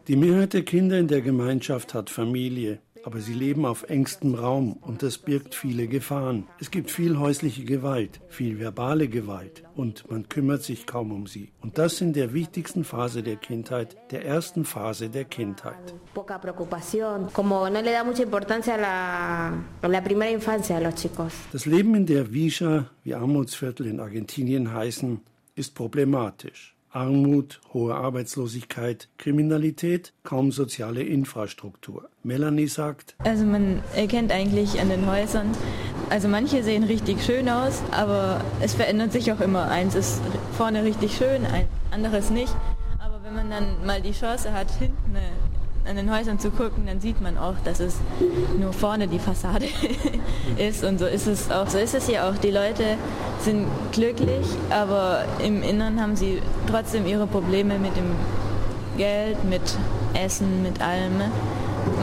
Die 0.08 0.16
Mehrheit 0.16 0.54
der 0.54 0.64
Kinder 0.64 0.98
in 0.98 1.08
der 1.08 1.22
Gemeinschaft 1.22 1.94
hat 1.94 2.10
Familie 2.10 2.80
aber 3.04 3.20
sie 3.20 3.34
leben 3.34 3.66
auf 3.66 3.84
engstem 3.90 4.36
Raum 4.36 4.74
und 4.82 5.04
das 5.04 5.18
birgt 5.18 5.56
viele 5.56 5.88
Gefahren. 5.88 6.48
Es 6.60 6.72
gibt 6.72 6.92
viel 6.92 7.18
häusliche 7.18 7.64
Gewalt, 7.64 8.20
viel 8.30 8.60
verbale 8.60 9.08
Gewalt 9.08 9.64
und 9.76 10.10
man 10.10 10.28
kümmert 10.30 10.64
sich 10.64 10.86
kaum 10.86 11.12
um 11.12 11.28
sie. 11.28 11.52
Und 11.62 11.78
das 11.78 12.02
in 12.02 12.14
der 12.14 12.34
wichtigsten 12.34 12.84
Phase 12.84 13.24
der 13.24 13.38
Kindheit, 13.38 13.98
der 14.12 14.26
ersten 14.26 14.66
Phase 14.66 15.10
der 15.10 15.26
Kindheit. 15.26 15.94
Poca 16.14 16.40
preocupación, 16.40 17.30
como 17.34 17.70
no 17.70 17.82
le 17.82 17.92
da 17.92 18.04
mucha 18.04 18.24
importancia 18.24 18.76
a 18.76 18.78
la, 18.78 19.48
a 19.82 19.88
la 19.88 20.04
primera 20.04 20.32
infancia 20.32 20.78
a 20.78 20.80
los 20.80 20.96
chicos. 20.96 21.34
Das 21.52 21.66
Leben 21.66 21.96
in 21.96 22.06
der 22.06 22.32
Villa, 22.34 22.90
wie 23.04 23.14
Armutsviertel 23.14 23.88
in 23.88 24.00
Argentinien 24.00 24.74
heißen, 24.74 25.22
ist 25.56 25.76
problematisch. 25.76 26.76
Armut, 26.92 27.62
hohe 27.74 27.94
Arbeitslosigkeit, 27.94 29.10
Kriminalität, 29.18 30.14
kaum 30.24 30.52
soziale 30.52 31.04
Infrastruktur. 31.04 32.10
Melanie 32.24 32.68
sagt, 32.68 33.16
also 33.20 33.46
man 33.46 33.84
erkennt 33.96 34.32
eigentlich 34.32 34.80
an 34.80 34.90
den 34.90 35.06
Häusern, 35.06 35.52
also 36.10 36.28
manche 36.28 36.64
sehen 36.64 36.84
richtig 36.84 37.24
schön 37.24 37.48
aus, 37.48 37.82
aber 37.92 38.42
es 38.62 38.74
verändert 38.74 39.12
sich 39.12 39.32
auch 39.32 39.40
immer. 39.40 39.70
Eins 39.70 39.94
ist 39.94 40.22
vorne 40.58 40.84
richtig 40.84 41.16
schön, 41.16 41.46
ein 41.46 41.68
anderes 41.92 42.32
nicht. 42.32 42.56
Aber 42.98 43.24
wenn 43.24 43.36
man 43.36 43.50
dann 43.50 43.86
mal 43.86 44.02
die 44.02 44.12
Chance 44.12 44.52
hat, 44.54 44.72
hinten 44.72 45.16
an 45.88 45.96
den 45.96 46.14
Häusern 46.14 46.40
zu 46.40 46.52
gucken, 46.52 46.86
dann 46.86 47.00
sieht 47.02 47.22
man 47.22 47.38
auch, 47.38 47.56
dass 47.64 47.80
es 47.80 47.96
nur 48.60 48.74
vorne 48.74 49.08
die 49.08 49.20
Fassade 49.20 49.66
ist. 50.58 50.84
Und 50.84 51.00
so 51.00 51.06
ist 51.06 51.28
es 51.28 51.52
auch. 51.52 51.68
So 51.68 51.78
ist 51.78 51.96
es 51.96 52.08
hier 52.08 52.26
auch. 52.26 52.38
Die 52.38 52.52
Leute 52.52 52.98
sind 53.40 53.68
glücklich, 53.92 54.46
aber 54.70 55.26
im 55.44 55.64
Inneren 55.64 56.02
haben 56.02 56.16
sie 56.16 56.42
trotzdem 56.70 57.06
ihre 57.08 57.28
Probleme 57.28 57.80
mit 57.80 57.96
dem 57.96 58.16
Geld, 58.98 59.44
mit 59.46 59.62
Essen, 60.14 60.62
mit 60.62 60.82
allem. 60.82 61.22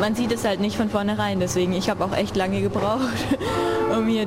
Man 0.00 0.14
sieht 0.14 0.33
es 0.33 0.45
halt 0.45 0.61
nicht 0.61 0.76
von 0.76 0.90
vornherein. 0.90 1.40
Deswegen, 1.40 1.73
ich 1.73 1.88
habe 1.88 2.04
auch 2.04 2.14
echt 2.14 2.37
lange 2.37 2.61
gebraucht, 2.61 3.14
um 3.97 4.06
hier 4.06 4.26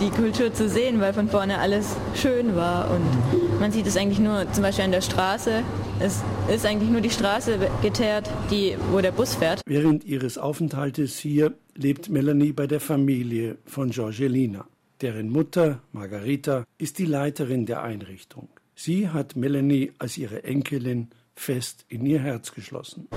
die 0.00 0.10
Kultur 0.10 0.52
zu 0.52 0.68
sehen, 0.68 1.00
weil 1.00 1.12
von 1.12 1.28
vorne 1.28 1.58
alles 1.58 1.94
schön 2.14 2.56
war. 2.56 2.90
Und 2.90 3.60
man 3.60 3.70
sieht 3.70 3.86
es 3.86 3.96
eigentlich 3.96 4.18
nur 4.18 4.50
zum 4.52 4.62
Beispiel 4.62 4.84
an 4.84 4.92
der 4.92 5.02
Straße. 5.02 5.62
Es 6.00 6.22
ist 6.52 6.64
eigentlich 6.64 6.90
nur 6.90 7.02
die 7.02 7.10
Straße 7.10 7.58
geteert, 7.82 8.30
die, 8.50 8.76
wo 8.90 9.00
der 9.00 9.12
Bus 9.12 9.34
fährt. 9.34 9.60
Während 9.66 10.04
ihres 10.04 10.38
Aufenthaltes 10.38 11.18
hier 11.18 11.52
lebt 11.74 12.08
Melanie 12.08 12.52
bei 12.52 12.66
der 12.66 12.80
Familie 12.80 13.58
von 13.66 13.90
Georgelina. 13.90 14.66
Deren 15.02 15.30
Mutter, 15.30 15.80
Margarita, 15.92 16.64
ist 16.78 16.98
die 16.98 17.06
Leiterin 17.06 17.66
der 17.66 17.82
Einrichtung. 17.82 18.48
Sie 18.74 19.08
hat 19.10 19.36
Melanie 19.36 19.92
als 19.98 20.16
ihre 20.16 20.44
Enkelin 20.44 21.08
fest 21.40 21.86
in 21.88 22.04
ihr 22.04 22.20
Herz 22.20 22.52
geschlossen. 22.52 23.08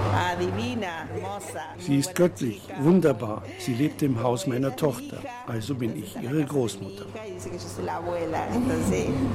Sie 1.77 1.98
ist 1.98 2.15
göttlich, 2.15 2.62
wunderbar. 2.80 3.44
Sie 3.60 3.74
lebt 3.74 4.01
im 4.01 4.24
Haus 4.24 4.48
meiner 4.48 4.75
Tochter, 4.75 5.22
also 5.46 5.75
bin 5.75 5.98
ich 5.98 6.15
ihre 6.22 6.44
Großmutter. 6.46 7.06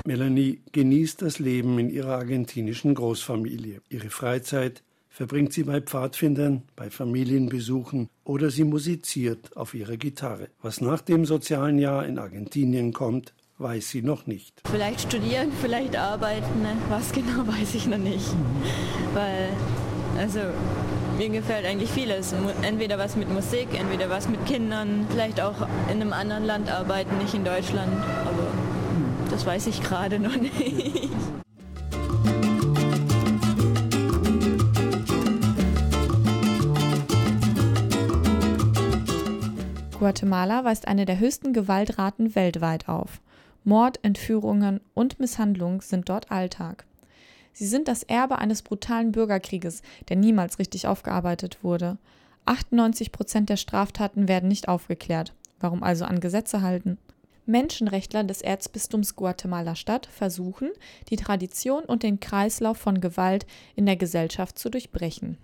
Melanie 0.07 0.61
genießt 0.73 1.21
das 1.23 1.39
Leben 1.39 1.79
in 1.79 1.91
ihrer 1.91 2.17
argentinischen 2.17 2.95
Großfamilie. 2.95 3.83
Ihre 3.91 4.09
Freizeit 4.09 4.83
verbringt 5.11 5.53
sie 5.53 5.65
bei 5.65 5.81
Pfadfindern, 5.81 6.63
bei 6.75 6.91
Familienbesuchen 6.91 8.09
oder 8.25 8.51
sie 8.51 8.65
musiziert 8.65 9.55
auf 9.57 9.75
ihrer 9.75 9.97
Gitarre. 9.97 10.49
Was 10.63 10.81
nach 10.81 11.03
dem 11.03 11.27
sozialen 11.27 11.79
Jahr 11.79 12.07
in 12.07 12.19
Argentinien 12.19 12.93
kommt, 12.93 13.35
weiß 13.59 13.91
sie 13.91 14.03
noch 14.03 14.27
nicht. 14.27 14.63
Vielleicht 14.71 15.01
studieren, 15.01 15.51
vielleicht 15.61 15.97
arbeiten, 15.97 16.63
ne? 16.63 16.77
was 16.89 17.13
genau 17.13 17.47
weiß 17.47 17.75
ich 17.75 17.87
noch 17.87 17.99
nicht. 17.99 18.27
Weil, 19.15 19.51
also 20.17 20.41
mir 21.17 21.29
gefällt 21.29 21.67
eigentlich 21.67 21.91
vieles. 21.91 22.33
Entweder 22.63 22.99
was 22.99 23.17
mit 23.17 23.29
Musik, 23.29 23.69
entweder 23.79 24.09
was 24.09 24.29
mit 24.29 24.47
Kindern, 24.47 25.07
vielleicht 25.11 25.41
auch 25.41 25.67
in 25.91 26.01
einem 26.01 26.13
anderen 26.13 26.45
Land 26.45 26.71
arbeiten, 26.71 27.19
nicht 27.19 27.35
in 27.35 27.45
Deutschland. 27.45 27.93
Aber 28.25 28.47
das 29.31 29.45
weiß 29.45 29.67
ich 29.67 29.83
gerade 29.83 30.21
noch 30.21 30.37
nicht. 30.41 31.11
Guatemala 39.99 40.65
weist 40.65 40.87
eine 40.87 41.07
der 41.07 41.19
höchsten 41.19 41.53
Gewaltraten 41.53 42.37
weltweit 42.37 42.89
auf. 42.89 43.21
Mord, 43.69 43.99
Entführungen 44.03 44.81
und 44.95 45.21
Misshandlung 45.21 45.83
sind 45.83 46.09
dort 46.09 46.31
Alltag. 46.31 46.87
Sie 47.53 47.67
sind 47.67 47.87
das 47.87 48.03
Erbe 48.03 48.39
eines 48.39 48.63
brutalen 48.63 49.13
Bürgerkrieges, 49.13 49.83
der 50.09 50.17
niemals 50.17 50.59
richtig 50.59 50.87
aufgearbeitet 50.87 51.59
wurde. 51.63 51.99
98 52.47 53.13
Prozent 53.13 53.51
der 53.51 53.59
Straftaten 53.59 54.27
werden 54.27 54.49
nicht 54.49 54.69
aufgeklärt. 54.69 55.35
Warum 55.61 55.83
also 55.83 56.07
an 56.07 56.21
Gesetze 56.21 56.63
halten? 56.63 56.97
Menschenrechtler 57.45 58.25
des 58.25 58.41
Erzbistums 58.41 59.17
Guatemala-Stadt 59.17 60.07
versuchen, 60.07 60.71
die 61.11 61.17
Tradition 61.17 61.85
und 61.85 62.03
den 62.03 62.21
Kreislauf 62.21 62.79
von 62.79 63.03
Gewalt 63.03 63.45
in 63.77 63.85
der 63.85 63.97
Gesellschaft 63.97 64.59
zu 64.59 64.71
durchbrechen. 64.71 65.37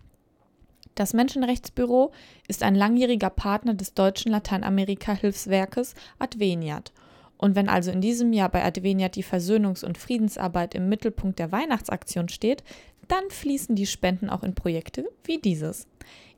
Das 0.94 1.12
Menschenrechtsbüro 1.12 2.12
ist 2.48 2.62
ein 2.62 2.74
langjähriger 2.74 3.28
Partner 3.28 3.74
des 3.74 3.92
deutschen 3.92 4.32
Lateinamerika-Hilfswerkes 4.32 5.94
Adveniat 6.18 6.94
und 7.38 7.56
wenn 7.56 7.68
also 7.68 7.90
in 7.90 8.00
diesem 8.00 8.32
Jahr 8.32 8.48
bei 8.48 8.64
Adveniat 8.64 9.16
die 9.16 9.24
Versöhnungs- 9.24 9.84
und 9.84 9.98
Friedensarbeit 9.98 10.74
im 10.74 10.88
Mittelpunkt 10.88 11.38
der 11.38 11.52
Weihnachtsaktion 11.52 12.28
steht, 12.28 12.62
dann 13.08 13.24
fließen 13.28 13.76
die 13.76 13.86
Spenden 13.86 14.30
auch 14.30 14.42
in 14.42 14.54
Projekte 14.54 15.04
wie 15.24 15.38
dieses. 15.38 15.86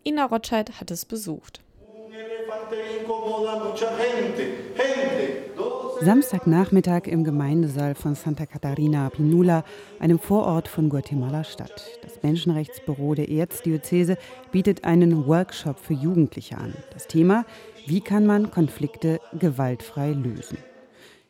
Ina 0.04 0.24
Rotscheid 0.26 0.80
hat 0.80 0.90
es 0.90 1.04
besucht. 1.04 1.60
Samstagnachmittag 6.00 7.06
im 7.06 7.24
Gemeindesaal 7.24 7.94
von 7.94 8.14
Santa 8.14 8.44
Catarina 8.44 9.08
Pinula, 9.08 9.64
einem 9.98 10.18
Vorort 10.18 10.68
von 10.68 10.90
Guatemala-Stadt. 10.90 12.00
Das 12.02 12.22
Menschenrechtsbüro 12.22 13.14
der 13.14 13.30
Erzdiözese 13.30 14.18
bietet 14.52 14.84
einen 14.84 15.26
Workshop 15.26 15.78
für 15.78 15.94
Jugendliche 15.94 16.58
an. 16.58 16.74
Das 16.92 17.06
Thema: 17.06 17.46
Wie 17.86 18.02
kann 18.02 18.26
man 18.26 18.50
Konflikte 18.50 19.20
gewaltfrei 19.38 20.12
lösen? 20.12 20.58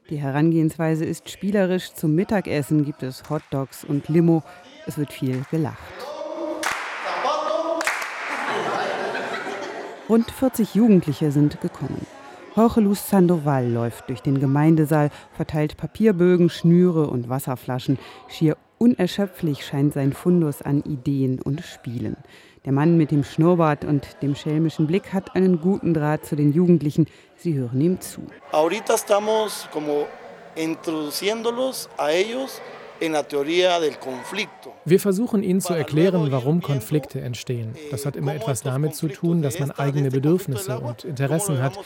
Die 0.08 0.18
Herangehensweise 0.18 1.04
ist 1.04 1.30
spielerisch. 1.30 1.92
Zum 1.92 2.14
Mittagessen 2.14 2.84
gibt 2.84 3.02
es 3.02 3.28
Hotdogs 3.28 3.84
und 3.84 4.08
Limo. 4.08 4.44
Es 4.86 4.98
wird 4.98 5.12
viel 5.12 5.42
gelacht. 5.50 5.78
Rund 10.08 10.30
40 10.30 10.76
Jugendliche 10.76 11.32
sind 11.32 11.60
gekommen. 11.60 12.06
Jorge 12.54 12.80
Luz 12.80 13.10
Sandoval 13.10 13.68
läuft 13.68 14.08
durch 14.08 14.22
den 14.22 14.38
Gemeindesaal, 14.38 15.10
verteilt 15.32 15.76
Papierbögen, 15.76 16.50
Schnüre 16.50 17.10
und 17.10 17.28
Wasserflaschen. 17.28 17.98
Schier 18.28 18.56
unerschöpflich 18.78 19.66
scheint 19.66 19.94
sein 19.94 20.12
Fundus 20.12 20.62
an 20.62 20.82
Ideen 20.82 21.42
und 21.42 21.62
Spielen. 21.62 22.16
Der 22.66 22.72
Mann 22.72 22.96
mit 22.96 23.12
dem 23.12 23.22
Schnurrbart 23.22 23.84
und 23.84 24.20
dem 24.22 24.34
schelmischen 24.34 24.88
Blick 24.88 25.12
hat 25.12 25.36
einen 25.36 25.60
guten 25.60 25.94
Draht 25.94 26.26
zu 26.26 26.34
den 26.34 26.52
Jugendlichen. 26.52 27.06
Sie 27.36 27.54
hören 27.54 27.80
ihm 27.80 28.00
zu. 28.00 28.22
Ahorita 28.50 28.94
estamos 28.94 29.68
como 29.72 30.08
introduciéndolos 30.56 31.88
a 31.96 32.10
ellos 32.10 32.60
wir 34.84 35.00
versuchen 35.00 35.42
Ihnen 35.42 35.60
zu 35.60 35.74
erklären, 35.74 36.30
warum 36.30 36.62
Konflikte 36.62 37.20
entstehen. 37.20 37.74
Das 37.90 38.06
hat 38.06 38.16
immer 38.16 38.34
etwas 38.34 38.62
damit 38.62 38.94
zu 38.94 39.08
tun, 39.08 39.42
dass 39.42 39.58
man 39.58 39.70
eigene 39.70 40.10
Bedürfnisse 40.10 40.80
und 40.80 41.04
Interessen 41.04 41.62
hat, 41.62 41.78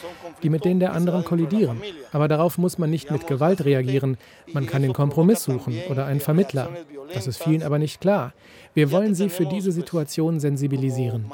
die 0.43 0.49
mit 0.49 0.65
denen 0.65 0.79
der 0.79 0.93
anderen 0.93 1.23
kollidieren. 1.23 1.81
Aber 2.11 2.27
darauf 2.27 2.57
muss 2.57 2.77
man 2.77 2.89
nicht 2.89 3.11
mit 3.11 3.27
Gewalt 3.27 3.65
reagieren. 3.65 4.17
Man 4.53 4.65
kann 4.65 4.81
den 4.81 4.93
Kompromiss 4.93 5.43
suchen 5.43 5.81
oder 5.89 6.05
einen 6.05 6.19
Vermittler. 6.19 6.69
Das 7.13 7.27
ist 7.27 7.43
vielen 7.43 7.63
aber 7.63 7.79
nicht 7.79 8.01
klar. 8.01 8.33
Wir 8.73 8.91
wollen 8.91 9.15
Sie 9.15 9.29
für 9.29 9.45
diese 9.45 9.71
Situation 9.71 10.39
sensibilisieren. 10.39 11.25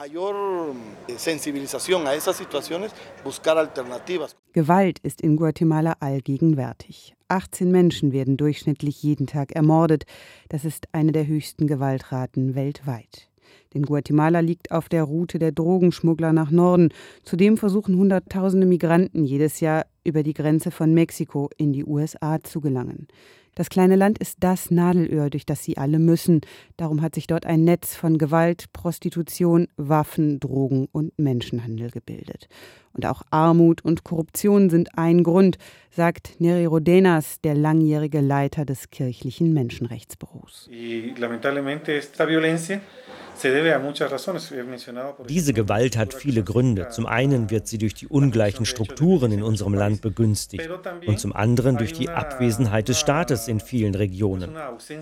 Gewalt 4.53 4.99
ist 4.99 5.21
in 5.21 5.35
Guatemala 5.35 5.95
allgegenwärtig. 5.99 7.16
18 7.27 7.71
Menschen 7.71 8.11
werden 8.13 8.37
durchschnittlich 8.37 9.03
jeden 9.03 9.27
Tag 9.27 9.51
ermordet. 9.53 10.05
Das 10.49 10.65
ist 10.65 10.87
eine 10.91 11.11
der 11.11 11.27
höchsten 11.27 11.67
Gewaltraten 11.67 12.55
weltweit. 12.55 13.29
Denn 13.73 13.83
Guatemala 13.83 14.39
liegt 14.39 14.71
auf 14.71 14.89
der 14.89 15.03
Route 15.03 15.39
der 15.39 15.51
Drogenschmuggler 15.51 16.33
nach 16.33 16.51
Norden. 16.51 16.89
Zudem 17.23 17.57
versuchen 17.57 17.97
Hunderttausende 17.97 18.65
Migranten 18.65 19.23
jedes 19.25 19.59
Jahr 19.59 19.85
über 20.03 20.23
die 20.23 20.33
Grenze 20.33 20.71
von 20.71 20.93
Mexiko 20.93 21.49
in 21.57 21.73
die 21.73 21.85
USA 21.85 22.41
zu 22.41 22.61
gelangen. 22.61 23.07
Das 23.57 23.71
kleine 23.71 23.95
Land 23.95 24.19
ist 24.19 24.37
das 24.41 24.69
Nadelöhr, 24.69 25.31
durch 25.31 25.43
das 25.43 25.63
sie 25.63 25.79
alle 25.79 25.97
müssen. 25.97 26.41
Darum 26.77 27.01
hat 27.01 27.15
sich 27.15 27.25
dort 27.25 27.47
ein 27.47 27.63
Netz 27.63 27.95
von 27.95 28.19
Gewalt, 28.19 28.71
Prostitution, 28.71 29.67
Waffen, 29.77 30.39
Drogen 30.39 30.87
und 30.91 31.17
Menschenhandel 31.17 31.89
gebildet. 31.89 32.49
Und 32.93 33.07
auch 33.07 33.23
Armut 33.31 33.83
und 33.83 34.03
Korruption 34.03 34.69
sind 34.69 34.95
ein 34.95 35.23
Grund, 35.23 35.57
sagt 35.89 36.39
Neri 36.39 36.65
Rodenas, 36.65 37.41
der 37.41 37.55
langjährige 37.55 38.21
Leiter 38.21 38.63
des 38.63 38.91
kirchlichen 38.91 39.53
Menschenrechtsbüros. 39.53 40.69
Y, 40.71 41.17
lamentablemente 41.17 41.93
esta 41.93 42.27
violencia 42.27 42.79
diese 45.29 45.53
Gewalt 45.53 45.97
hat 45.97 46.13
viele 46.13 46.43
Gründe. 46.43 46.89
Zum 46.89 47.05
einen 47.05 47.49
wird 47.49 47.67
sie 47.67 47.77
durch 47.77 47.93
die 47.93 48.07
ungleichen 48.07 48.65
Strukturen 48.65 49.31
in 49.31 49.43
unserem 49.43 49.73
Land 49.73 50.01
begünstigt 50.01 50.69
und 51.05 51.19
zum 51.19 51.33
anderen 51.33 51.77
durch 51.77 51.93
die 51.93 52.09
Abwesenheit 52.09 52.87
des 52.87 52.99
Staates 52.99 53.47
in 53.47 53.59
vielen 53.59 53.95
Regionen. 53.95 54.55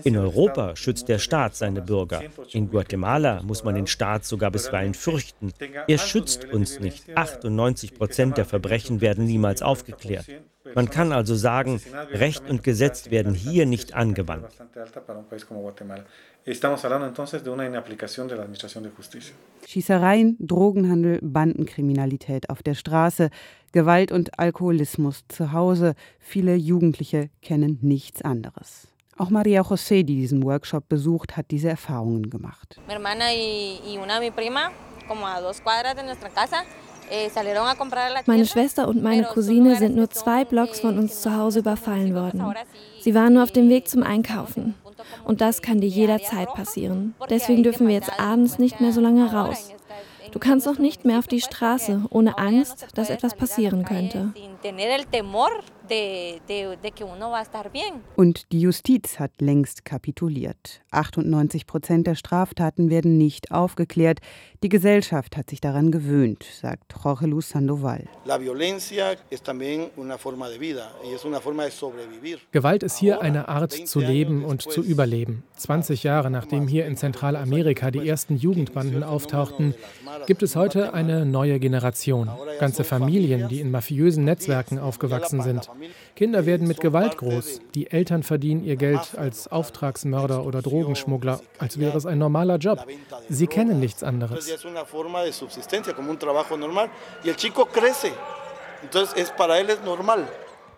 In 0.04 0.16
Europa 0.16 0.76
schützt 0.76 1.08
der 1.08 1.18
Staat 1.18 1.56
seine 1.56 1.82
Bürger. 1.82 2.22
In 2.52 2.70
Guatemala 2.70 3.42
muss 3.42 3.64
man 3.64 3.74
den 3.74 3.86
Staat 3.86 4.24
sogar 4.24 4.50
bisweilen 4.50 4.94
fürchten. 4.94 5.52
Er 5.86 5.98
schützt 5.98 6.44
uns 6.46 6.80
nicht. 6.80 7.16
98 7.16 7.94
Prozent 7.94 8.36
der 8.36 8.44
Verbrechen 8.44 9.00
werden 9.00 9.24
niemals 9.24 9.62
aufgeklärt. 9.62 10.26
Man 10.74 10.90
kann 10.90 11.12
also 11.12 11.34
sagen, 11.34 11.80
Recht 12.12 12.48
und 12.48 12.62
Gesetz 12.62 13.10
werden 13.10 13.34
hier 13.34 13.66
nicht 13.66 13.94
angewandt. 13.94 14.46
Schießereien, 19.66 20.36
Drogenhandel, 20.38 21.18
Bandenkriminalität 21.22 22.50
auf 22.50 22.62
der 22.62 22.74
Straße, 22.74 23.30
Gewalt 23.72 24.12
und 24.12 24.38
Alkoholismus 24.38 25.24
zu 25.28 25.52
Hause. 25.52 25.94
Viele 26.18 26.54
Jugendliche 26.54 27.30
kennen 27.42 27.78
nichts 27.82 28.22
anderes. 28.22 28.88
Auch 29.18 29.30
Maria 29.30 29.62
José, 29.62 30.04
die 30.04 30.16
diesen 30.16 30.42
Workshop 30.44 30.90
besucht, 30.90 31.38
hat 31.38 31.50
diese 31.50 31.70
Erfahrungen 31.70 32.28
gemacht. 32.28 32.78
Mi 32.86 32.92
hermana 32.92 33.32
y, 33.32 33.80
y 33.86 33.98
una 33.98 34.20
mi 34.20 34.30
prima, 34.30 34.70
como 35.08 35.26
a 35.26 35.40
dos 35.40 35.62
cuadras 35.62 35.96
de 35.96 36.02
nuestra 36.02 36.28
casa, 36.28 36.64
meine 38.26 38.46
Schwester 38.46 38.88
und 38.88 39.02
meine 39.02 39.24
Cousine 39.24 39.76
sind 39.76 39.96
nur 39.96 40.10
zwei 40.10 40.44
Blocks 40.44 40.80
von 40.80 40.98
uns 40.98 41.20
zu 41.20 41.36
Hause 41.36 41.60
überfallen 41.60 42.14
worden. 42.14 42.54
Sie 43.00 43.14
waren 43.14 43.34
nur 43.34 43.42
auf 43.42 43.52
dem 43.52 43.68
Weg 43.68 43.88
zum 43.88 44.02
Einkaufen. 44.02 44.74
Und 45.24 45.40
das 45.40 45.62
kann 45.62 45.80
dir 45.80 45.88
jederzeit 45.88 46.52
passieren. 46.54 47.14
Deswegen 47.30 47.62
dürfen 47.62 47.86
wir 47.86 47.94
jetzt 47.94 48.18
abends 48.18 48.58
nicht 48.58 48.80
mehr 48.80 48.92
so 48.92 49.00
lange 49.00 49.32
raus. 49.32 49.72
Du 50.32 50.38
kannst 50.38 50.68
auch 50.68 50.78
nicht 50.78 51.04
mehr 51.04 51.18
auf 51.18 51.28
die 51.28 51.40
Straße, 51.40 52.02
ohne 52.10 52.36
Angst, 52.38 52.86
dass 52.94 53.10
etwas 53.10 53.34
passieren 53.34 53.84
könnte. 53.84 54.32
Und 58.16 58.50
die 58.50 58.60
Justiz 58.60 59.20
hat 59.20 59.30
längst 59.40 59.84
kapituliert. 59.84 60.80
98 60.90 61.66
Prozent 61.66 62.06
der 62.06 62.16
Straftaten 62.16 62.90
werden 62.90 63.18
nicht 63.18 63.52
aufgeklärt. 63.52 64.18
Die 64.64 64.68
Gesellschaft 64.68 65.36
hat 65.36 65.48
sich 65.50 65.60
daran 65.60 65.92
gewöhnt, 65.92 66.44
sagt 66.60 66.94
Jorge 67.04 67.26
Luz 67.26 67.50
Sandoval. 67.50 68.04
Gewalt 72.50 72.82
ist 72.82 72.98
hier 72.98 73.20
eine 73.20 73.48
Art 73.48 73.72
zu 73.72 74.00
leben 74.00 74.44
und 74.44 74.62
zu 74.62 74.82
überleben. 74.82 75.44
20 75.56 76.02
Jahre 76.02 76.30
nachdem 76.30 76.66
hier 76.66 76.86
in 76.86 76.96
Zentralamerika 76.96 77.90
die 77.90 78.08
ersten 78.08 78.36
Jugendbanden 78.36 79.04
auftauchten, 79.04 79.74
gibt 80.26 80.42
es 80.42 80.56
heute 80.56 80.94
eine 80.94 81.24
neue 81.24 81.60
Generation. 81.60 82.28
Ganze 82.58 82.82
Familien, 82.82 83.48
die 83.48 83.60
in 83.60 83.70
mafiösen 83.70 84.24
Netzwerken 84.24 84.55
aufgewachsen 84.78 85.42
sind. 85.42 85.68
Kinder 86.14 86.46
werden 86.46 86.66
mit 86.66 86.80
Gewalt 86.80 87.16
groß. 87.16 87.60
Die 87.74 87.90
Eltern 87.90 88.22
verdienen 88.22 88.64
ihr 88.64 88.76
Geld 88.76 89.16
als 89.16 89.48
Auftragsmörder 89.48 90.44
oder 90.44 90.62
Drogenschmuggler, 90.62 91.40
als 91.58 91.78
wäre 91.78 91.96
es 91.96 92.06
ein 92.06 92.18
normaler 92.18 92.56
Job. 92.56 92.86
Sie 93.28 93.46
kennen 93.46 93.80
nichts 93.80 94.02
anderes. 94.02 94.48
Entonces 98.82 99.14
es 99.16 99.30
para 99.30 99.58
él 99.58 99.70
es 99.70 99.82
normal. 99.84 100.28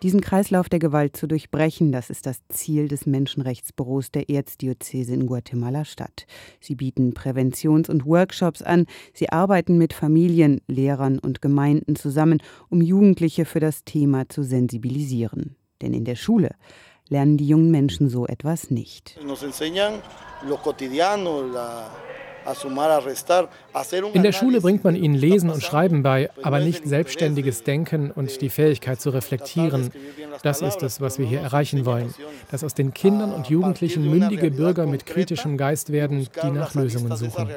Diesen 0.02 0.20
Kreislauf 0.20 0.68
der 0.68 0.78
Gewalt 0.78 1.16
zu 1.16 1.26
durchbrechen, 1.26 1.90
das 1.90 2.08
ist 2.08 2.26
das 2.26 2.46
Ziel 2.48 2.86
des 2.86 3.04
Menschenrechtsbüros 3.04 4.12
der 4.12 4.30
Erzdiözese 4.30 5.12
in 5.12 5.26
Guatemala-Stadt. 5.26 6.26
Sie 6.60 6.76
bieten 6.76 7.14
Präventions- 7.14 7.90
und 7.90 8.06
Workshops 8.06 8.62
an. 8.62 8.86
Sie 9.12 9.30
arbeiten 9.30 9.76
mit 9.76 9.92
Familien, 9.92 10.60
Lehrern 10.68 11.18
und 11.18 11.42
Gemeinden 11.42 11.96
zusammen, 11.96 12.40
um 12.68 12.80
Jugendliche 12.80 13.44
für 13.44 13.58
das 13.58 13.84
Thema 13.84 14.28
zu 14.28 14.44
sensibilisieren. 14.44 15.56
Denn 15.82 15.92
in 15.94 16.04
der 16.04 16.16
Schule 16.16 16.50
lernen 17.08 17.36
die 17.36 17.48
jungen 17.48 17.72
Menschen 17.72 18.08
so 18.08 18.24
etwas 18.24 18.70
nicht. 18.70 19.18
Nos 19.24 19.42
enseñan 19.42 19.94
lo 20.46 20.58
cotidiano, 20.58 21.42
la 21.42 21.90
in 24.12 24.22
der 24.22 24.32
Schule 24.32 24.60
bringt 24.60 24.84
man 24.84 24.96
ihnen 24.96 25.14
Lesen 25.14 25.50
und 25.50 25.62
Schreiben 25.62 26.02
bei, 26.02 26.30
aber 26.42 26.60
nicht 26.60 26.86
selbstständiges 26.86 27.62
Denken 27.62 28.10
und 28.10 28.40
die 28.40 28.48
Fähigkeit 28.48 29.00
zu 29.00 29.10
reflektieren. 29.10 29.90
Das 30.42 30.62
ist 30.62 30.82
es, 30.82 31.00
was 31.00 31.18
wir 31.18 31.26
hier 31.26 31.40
erreichen 31.40 31.84
wollen. 31.84 32.14
Dass 32.50 32.64
aus 32.64 32.74
den 32.74 32.94
Kindern 32.94 33.32
und 33.32 33.48
Jugendlichen 33.48 34.08
mündige 34.08 34.50
Bürger 34.50 34.86
mit 34.86 35.06
kritischem 35.06 35.56
Geist 35.56 35.92
werden, 35.92 36.28
die 36.42 36.50
nach 36.50 36.74
Lösungen 36.74 37.16
suchen. 37.16 37.48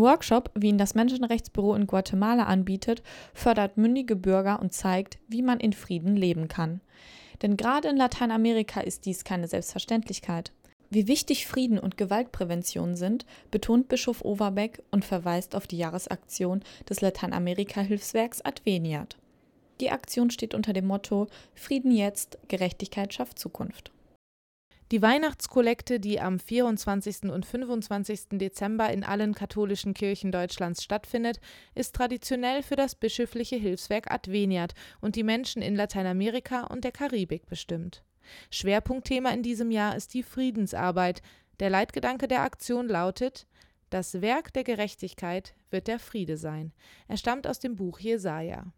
Workshop, 0.00 0.50
wie 0.54 0.68
ihn 0.68 0.78
das 0.78 0.94
Menschenrechtsbüro 0.94 1.74
in 1.74 1.86
Guatemala 1.86 2.44
anbietet, 2.44 3.02
fördert 3.34 3.76
mündige 3.76 4.16
Bürger 4.16 4.60
und 4.60 4.72
zeigt, 4.72 5.18
wie 5.28 5.42
man 5.42 5.60
in 5.60 5.72
Frieden 5.72 6.16
leben 6.16 6.48
kann. 6.48 6.80
Denn 7.42 7.56
gerade 7.56 7.88
in 7.88 7.96
Lateinamerika 7.96 8.80
ist 8.80 9.06
dies 9.06 9.24
keine 9.24 9.48
Selbstverständlichkeit. 9.48 10.52
Wie 10.90 11.06
wichtig 11.06 11.46
Frieden 11.46 11.78
und 11.78 11.96
Gewaltprävention 11.96 12.96
sind, 12.96 13.24
betont 13.52 13.88
Bischof 13.88 14.24
Overbeck 14.24 14.82
und 14.90 15.04
verweist 15.04 15.54
auf 15.54 15.68
die 15.68 15.78
Jahresaktion 15.78 16.62
des 16.88 17.00
Lateinamerika-Hilfswerks 17.00 18.44
Adveniat. 18.44 19.16
Die 19.80 19.90
Aktion 19.90 20.30
steht 20.30 20.54
unter 20.54 20.72
dem 20.72 20.86
Motto 20.86 21.28
Frieden 21.54 21.92
jetzt, 21.92 22.38
Gerechtigkeit 22.48 23.14
schafft 23.14 23.38
Zukunft. 23.38 23.92
Die 24.92 25.02
Weihnachtskollekte, 25.02 26.00
die 26.00 26.20
am 26.20 26.40
24. 26.40 27.30
und 27.30 27.46
25. 27.46 28.30
Dezember 28.32 28.90
in 28.90 29.04
allen 29.04 29.34
katholischen 29.34 29.94
Kirchen 29.94 30.32
Deutschlands 30.32 30.82
stattfindet, 30.82 31.38
ist 31.76 31.94
traditionell 31.94 32.64
für 32.64 32.74
das 32.74 32.96
bischöfliche 32.96 33.54
Hilfswerk 33.54 34.10
Adveniat 34.10 34.74
und 35.00 35.14
die 35.14 35.22
Menschen 35.22 35.62
in 35.62 35.76
Lateinamerika 35.76 36.64
und 36.64 36.82
der 36.82 36.90
Karibik 36.90 37.46
bestimmt. 37.46 38.02
Schwerpunktthema 38.50 39.30
in 39.30 39.44
diesem 39.44 39.70
Jahr 39.70 39.94
ist 39.94 40.12
die 40.12 40.24
Friedensarbeit. 40.24 41.22
Der 41.60 41.70
Leitgedanke 41.70 42.26
der 42.26 42.42
Aktion 42.42 42.88
lautet: 42.88 43.46
Das 43.90 44.20
Werk 44.20 44.52
der 44.54 44.64
Gerechtigkeit 44.64 45.54
wird 45.70 45.86
der 45.86 46.00
Friede 46.00 46.36
sein. 46.36 46.72
Er 47.06 47.16
stammt 47.16 47.46
aus 47.46 47.60
dem 47.60 47.76
Buch 47.76 48.00
Jesaja. 48.00 48.72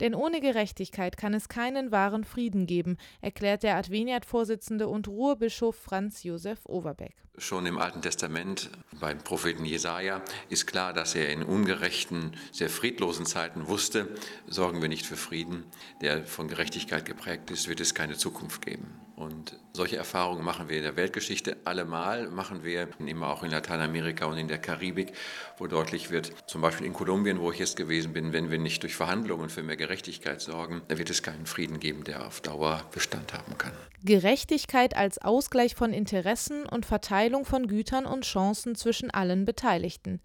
Denn 0.00 0.14
ohne 0.14 0.40
Gerechtigkeit 0.40 1.16
kann 1.16 1.34
es 1.34 1.48
keinen 1.48 1.90
wahren 1.92 2.24
Frieden 2.24 2.66
geben, 2.66 2.96
erklärt 3.20 3.62
der 3.62 3.76
Adveniat-Vorsitzende 3.76 4.88
und 4.88 5.08
Ruhrbischof 5.08 5.76
Franz 5.76 6.22
Josef 6.22 6.64
Overbeck. 6.66 7.16
Schon 7.38 7.66
im 7.66 7.78
Alten 7.78 8.02
Testament 8.02 8.68
beim 8.98 9.18
Propheten 9.18 9.64
Jesaja 9.64 10.22
ist 10.48 10.66
klar, 10.66 10.92
dass 10.92 11.14
er 11.14 11.30
in 11.30 11.44
ungerechten, 11.44 12.32
sehr 12.50 12.68
friedlosen 12.68 13.26
Zeiten 13.26 13.68
wusste, 13.68 14.08
sorgen 14.48 14.82
wir 14.82 14.88
nicht 14.88 15.06
für 15.06 15.16
Frieden, 15.16 15.64
der 16.00 16.24
von 16.24 16.48
Gerechtigkeit 16.48 17.04
geprägt 17.04 17.50
ist, 17.52 17.68
wird 17.68 17.78
es 17.78 17.94
keine 17.94 18.16
Zukunft 18.16 18.62
geben. 18.62 19.00
Und 19.14 19.58
solche 19.72 19.96
Erfahrungen 19.96 20.44
machen 20.44 20.68
wir 20.68 20.76
in 20.76 20.84
der 20.84 20.96
Weltgeschichte 20.96 21.56
allemal, 21.64 22.28
machen 22.28 22.62
wir 22.62 22.88
immer 23.04 23.28
auch 23.28 23.42
in 23.42 23.50
Lateinamerika 23.50 24.26
und 24.26 24.38
in 24.38 24.46
der 24.46 24.58
Karibik, 24.58 25.12
wo 25.58 25.66
deutlich 25.66 26.10
wird, 26.10 26.32
zum 26.48 26.60
Beispiel 26.60 26.86
in 26.86 26.92
Kolumbien, 26.92 27.40
wo 27.40 27.50
ich 27.50 27.58
jetzt 27.58 27.76
gewesen 27.76 28.12
bin, 28.12 28.32
wenn 28.32 28.50
wir 28.50 28.58
nicht 28.58 28.82
durch 28.84 28.94
Verhandlungen 28.94 29.48
für 29.48 29.64
mehr 29.64 29.76
Gerechtigkeit 29.76 30.40
sorgen, 30.40 30.82
da 30.86 30.98
wird 30.98 31.10
es 31.10 31.22
keinen 31.22 31.46
Frieden 31.46 31.80
geben, 31.80 32.04
der 32.04 32.26
auf 32.26 32.40
Dauer 32.40 32.84
Bestand 32.92 33.32
haben 33.32 33.58
kann. 33.58 33.72
Gerechtigkeit 34.04 34.96
als 34.96 35.18
Ausgleich 35.18 35.74
von 35.74 35.92
Interessen 35.92 36.64
und 36.64 36.86
Verteilung 36.86 37.27
von 37.44 37.66
Gütern 37.66 38.06
und 38.06 38.24
Chancen 38.24 38.74
zwischen 38.74 39.10
allen 39.10 39.44
Beteiligten. 39.44 40.20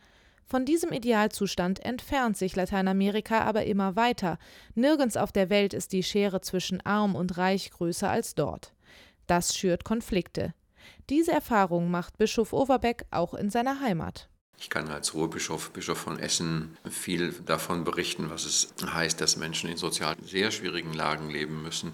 Von 0.45 0.65
diesem 0.65 0.91
Idealzustand 0.91 1.79
entfernt 1.79 2.37
sich 2.37 2.55
Lateinamerika 2.55 3.41
aber 3.41 3.65
immer 3.65 3.95
weiter. 3.95 4.37
Nirgends 4.75 5.17
auf 5.17 5.31
der 5.31 5.49
Welt 5.49 5.73
ist 5.73 5.93
die 5.93 6.03
Schere 6.03 6.41
zwischen 6.41 6.81
arm 6.85 7.15
und 7.15 7.37
reich 7.37 7.71
größer 7.71 8.09
als 8.09 8.35
dort. 8.35 8.73
Das 9.27 9.55
schürt 9.55 9.83
Konflikte. 9.83 10.53
Diese 11.09 11.31
Erfahrung 11.31 11.89
macht 11.91 12.17
Bischof 12.17 12.53
Overbeck 12.53 13.05
auch 13.11 13.33
in 13.33 13.49
seiner 13.49 13.79
Heimat. 13.79 14.29
Ich 14.59 14.69
kann 14.69 14.87
als 14.89 15.13
Ruhrbischof, 15.13 15.71
Bischof 15.71 15.97
von 15.97 16.19
Essen, 16.19 16.77
viel 16.89 17.33
davon 17.45 17.83
berichten, 17.83 18.29
was 18.29 18.45
es 18.45 18.73
heißt, 18.85 19.19
dass 19.19 19.35
Menschen 19.35 19.69
in 19.69 19.77
sozial 19.77 20.15
sehr 20.25 20.51
schwierigen 20.51 20.93
Lagen 20.93 21.29
leben 21.29 21.63
müssen 21.63 21.93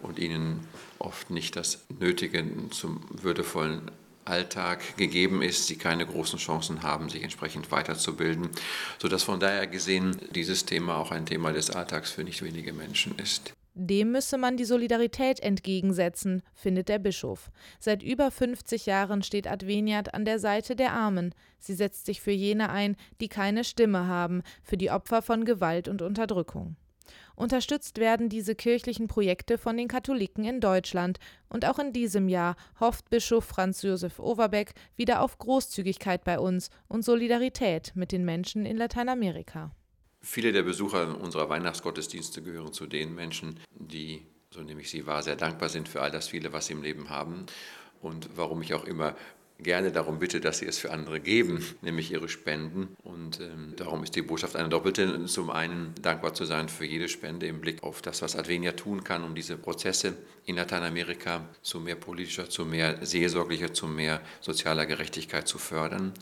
und 0.00 0.18
ihnen 0.18 0.66
oft 0.98 1.30
nicht 1.30 1.54
das 1.54 1.84
Nötige 2.00 2.44
zum 2.70 3.04
würdevollen 3.10 3.90
Alltag 4.28 4.96
gegeben 4.96 5.42
ist, 5.42 5.66
sie 5.66 5.76
keine 5.76 6.06
großen 6.06 6.38
Chancen 6.38 6.82
haben, 6.82 7.08
sich 7.08 7.22
entsprechend 7.22 7.70
weiterzubilden, 7.70 8.50
sodass 8.98 9.22
von 9.22 9.40
daher 9.40 9.66
gesehen 9.66 10.16
dieses 10.34 10.64
Thema 10.64 10.96
auch 10.96 11.10
ein 11.10 11.26
Thema 11.26 11.52
des 11.52 11.70
Alltags 11.70 12.10
für 12.10 12.24
nicht 12.24 12.42
wenige 12.42 12.72
Menschen 12.72 13.16
ist. 13.18 13.52
Dem 13.80 14.10
müsse 14.10 14.38
man 14.38 14.56
die 14.56 14.64
Solidarität 14.64 15.38
entgegensetzen, 15.38 16.42
findet 16.52 16.88
der 16.88 16.98
Bischof. 16.98 17.52
Seit 17.78 18.02
über 18.02 18.32
50 18.32 18.86
Jahren 18.86 19.22
steht 19.22 19.46
Adveniat 19.46 20.14
an 20.14 20.24
der 20.24 20.40
Seite 20.40 20.74
der 20.74 20.92
Armen. 20.94 21.32
Sie 21.60 21.74
setzt 21.74 22.06
sich 22.06 22.20
für 22.20 22.32
jene 22.32 22.70
ein, 22.70 22.96
die 23.20 23.28
keine 23.28 23.62
Stimme 23.62 24.08
haben, 24.08 24.42
für 24.64 24.76
die 24.76 24.90
Opfer 24.90 25.22
von 25.22 25.44
Gewalt 25.44 25.86
und 25.86 26.02
Unterdrückung. 26.02 26.74
Unterstützt 27.38 27.98
werden 27.98 28.28
diese 28.28 28.56
kirchlichen 28.56 29.06
Projekte 29.06 29.58
von 29.58 29.76
den 29.76 29.86
Katholiken 29.86 30.44
in 30.44 30.60
Deutschland, 30.60 31.20
und 31.48 31.64
auch 31.64 31.78
in 31.78 31.92
diesem 31.92 32.28
Jahr 32.28 32.56
hofft 32.80 33.10
Bischof 33.10 33.44
Franz 33.44 33.82
Josef 33.82 34.18
Overbeck 34.18 34.74
wieder 34.96 35.22
auf 35.22 35.38
Großzügigkeit 35.38 36.24
bei 36.24 36.40
uns 36.40 36.68
und 36.88 37.04
Solidarität 37.04 37.92
mit 37.94 38.10
den 38.10 38.24
Menschen 38.24 38.66
in 38.66 38.76
Lateinamerika. 38.76 39.70
Viele 40.20 40.50
der 40.50 40.64
Besucher 40.64 41.16
unserer 41.20 41.48
Weihnachtsgottesdienste 41.48 42.42
gehören 42.42 42.72
zu 42.72 42.88
den 42.88 43.14
Menschen, 43.14 43.60
die, 43.70 44.26
so 44.52 44.62
nehme 44.62 44.80
ich 44.80 44.90
sie 44.90 45.06
wahr, 45.06 45.22
sehr 45.22 45.36
dankbar 45.36 45.68
sind 45.68 45.88
für 45.88 46.02
all 46.02 46.10
das 46.10 46.26
viele, 46.26 46.52
was 46.52 46.66
sie 46.66 46.72
im 46.72 46.82
Leben 46.82 47.08
haben. 47.08 47.46
Und 48.00 48.30
warum 48.34 48.62
ich 48.62 48.74
auch 48.74 48.84
immer 48.84 49.14
gerne 49.58 49.90
darum 49.90 50.18
bitte, 50.18 50.40
dass 50.40 50.58
sie 50.58 50.66
es 50.66 50.78
für 50.78 50.90
andere 50.90 51.20
geben, 51.20 51.64
nämlich 51.82 52.12
ihre 52.12 52.28
Spenden. 52.28 52.96
Und 53.02 53.40
ähm, 53.40 53.74
darum 53.76 54.02
ist 54.04 54.14
die 54.14 54.22
Botschaft 54.22 54.56
eine 54.56 54.68
doppelte. 54.68 55.26
Zum 55.26 55.50
einen 55.50 55.94
dankbar 56.00 56.34
zu 56.34 56.44
sein 56.44 56.68
für 56.68 56.84
jede 56.84 57.08
Spende 57.08 57.46
im 57.46 57.60
Blick 57.60 57.82
auf 57.82 58.02
das, 58.02 58.22
was 58.22 58.36
Advenia 58.36 58.72
tun 58.72 59.04
kann, 59.04 59.24
um 59.24 59.34
diese 59.34 59.56
Prozesse 59.56 60.14
in 60.44 60.56
Lateinamerika 60.56 61.46
zu 61.62 61.80
mehr 61.80 61.96
politischer, 61.96 62.48
zu 62.48 62.64
mehr 62.64 63.04
seelsorglicher, 63.04 63.74
zu 63.74 63.86
mehr 63.86 64.20
sozialer 64.40 64.86
Gerechtigkeit 64.86 65.46
zu 65.46 65.58
fördern. 65.58 66.14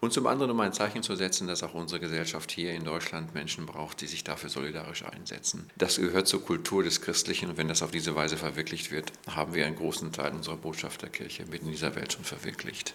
Und 0.00 0.12
zum 0.12 0.26
anderen, 0.26 0.50
um 0.50 0.60
ein 0.60 0.72
Zeichen 0.72 1.02
zu 1.02 1.14
setzen, 1.14 1.46
dass 1.46 1.62
auch 1.62 1.74
unsere 1.74 2.00
Gesellschaft 2.00 2.50
hier 2.50 2.72
in 2.72 2.84
Deutschland 2.84 3.34
Menschen 3.34 3.66
braucht, 3.66 4.00
die 4.00 4.06
sich 4.06 4.24
dafür 4.24 4.50
solidarisch 4.50 5.04
einsetzen. 5.04 5.70
Das 5.76 5.96
gehört 5.96 6.26
zur 6.26 6.44
Kultur 6.44 6.82
des 6.82 7.00
Christlichen 7.00 7.50
und 7.50 7.56
wenn 7.56 7.68
das 7.68 7.82
auf 7.82 7.90
diese 7.90 8.14
Weise 8.14 8.36
verwirklicht 8.36 8.90
wird, 8.90 9.12
haben 9.28 9.54
wir 9.54 9.66
einen 9.66 9.76
großen 9.76 10.12
Teil 10.12 10.32
unserer 10.32 10.56
Botschaft 10.56 11.02
der 11.02 11.10
Kirche 11.10 11.44
mitten 11.46 11.66
in 11.66 11.72
dieser 11.72 11.94
Welt 11.96 12.12
schon 12.12 12.24
verwirklicht 12.24 12.79
nicht. 12.80 12.92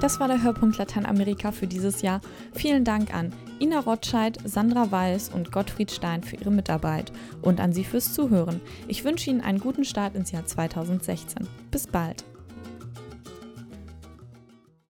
Das 0.00 0.18
war 0.18 0.28
der 0.28 0.42
Hörpunkt 0.42 0.78
Lateinamerika 0.78 1.52
für 1.52 1.66
dieses 1.66 2.00
Jahr. 2.00 2.22
Vielen 2.54 2.84
Dank 2.84 3.12
an 3.12 3.34
Ina 3.60 3.80
Rotscheid, 3.80 4.38
Sandra 4.44 4.90
Weiß 4.90 5.28
und 5.28 5.52
Gottfried 5.52 5.90
Stein 5.90 6.22
für 6.22 6.36
ihre 6.36 6.50
Mitarbeit 6.50 7.12
und 7.42 7.60
an 7.60 7.74
Sie 7.74 7.84
fürs 7.84 8.14
Zuhören. 8.14 8.62
Ich 8.88 9.04
wünsche 9.04 9.28
Ihnen 9.28 9.42
einen 9.42 9.60
guten 9.60 9.84
Start 9.84 10.14
ins 10.14 10.30
Jahr 10.30 10.46
2016. 10.46 11.46
Bis 11.70 11.86
bald. 11.86 12.24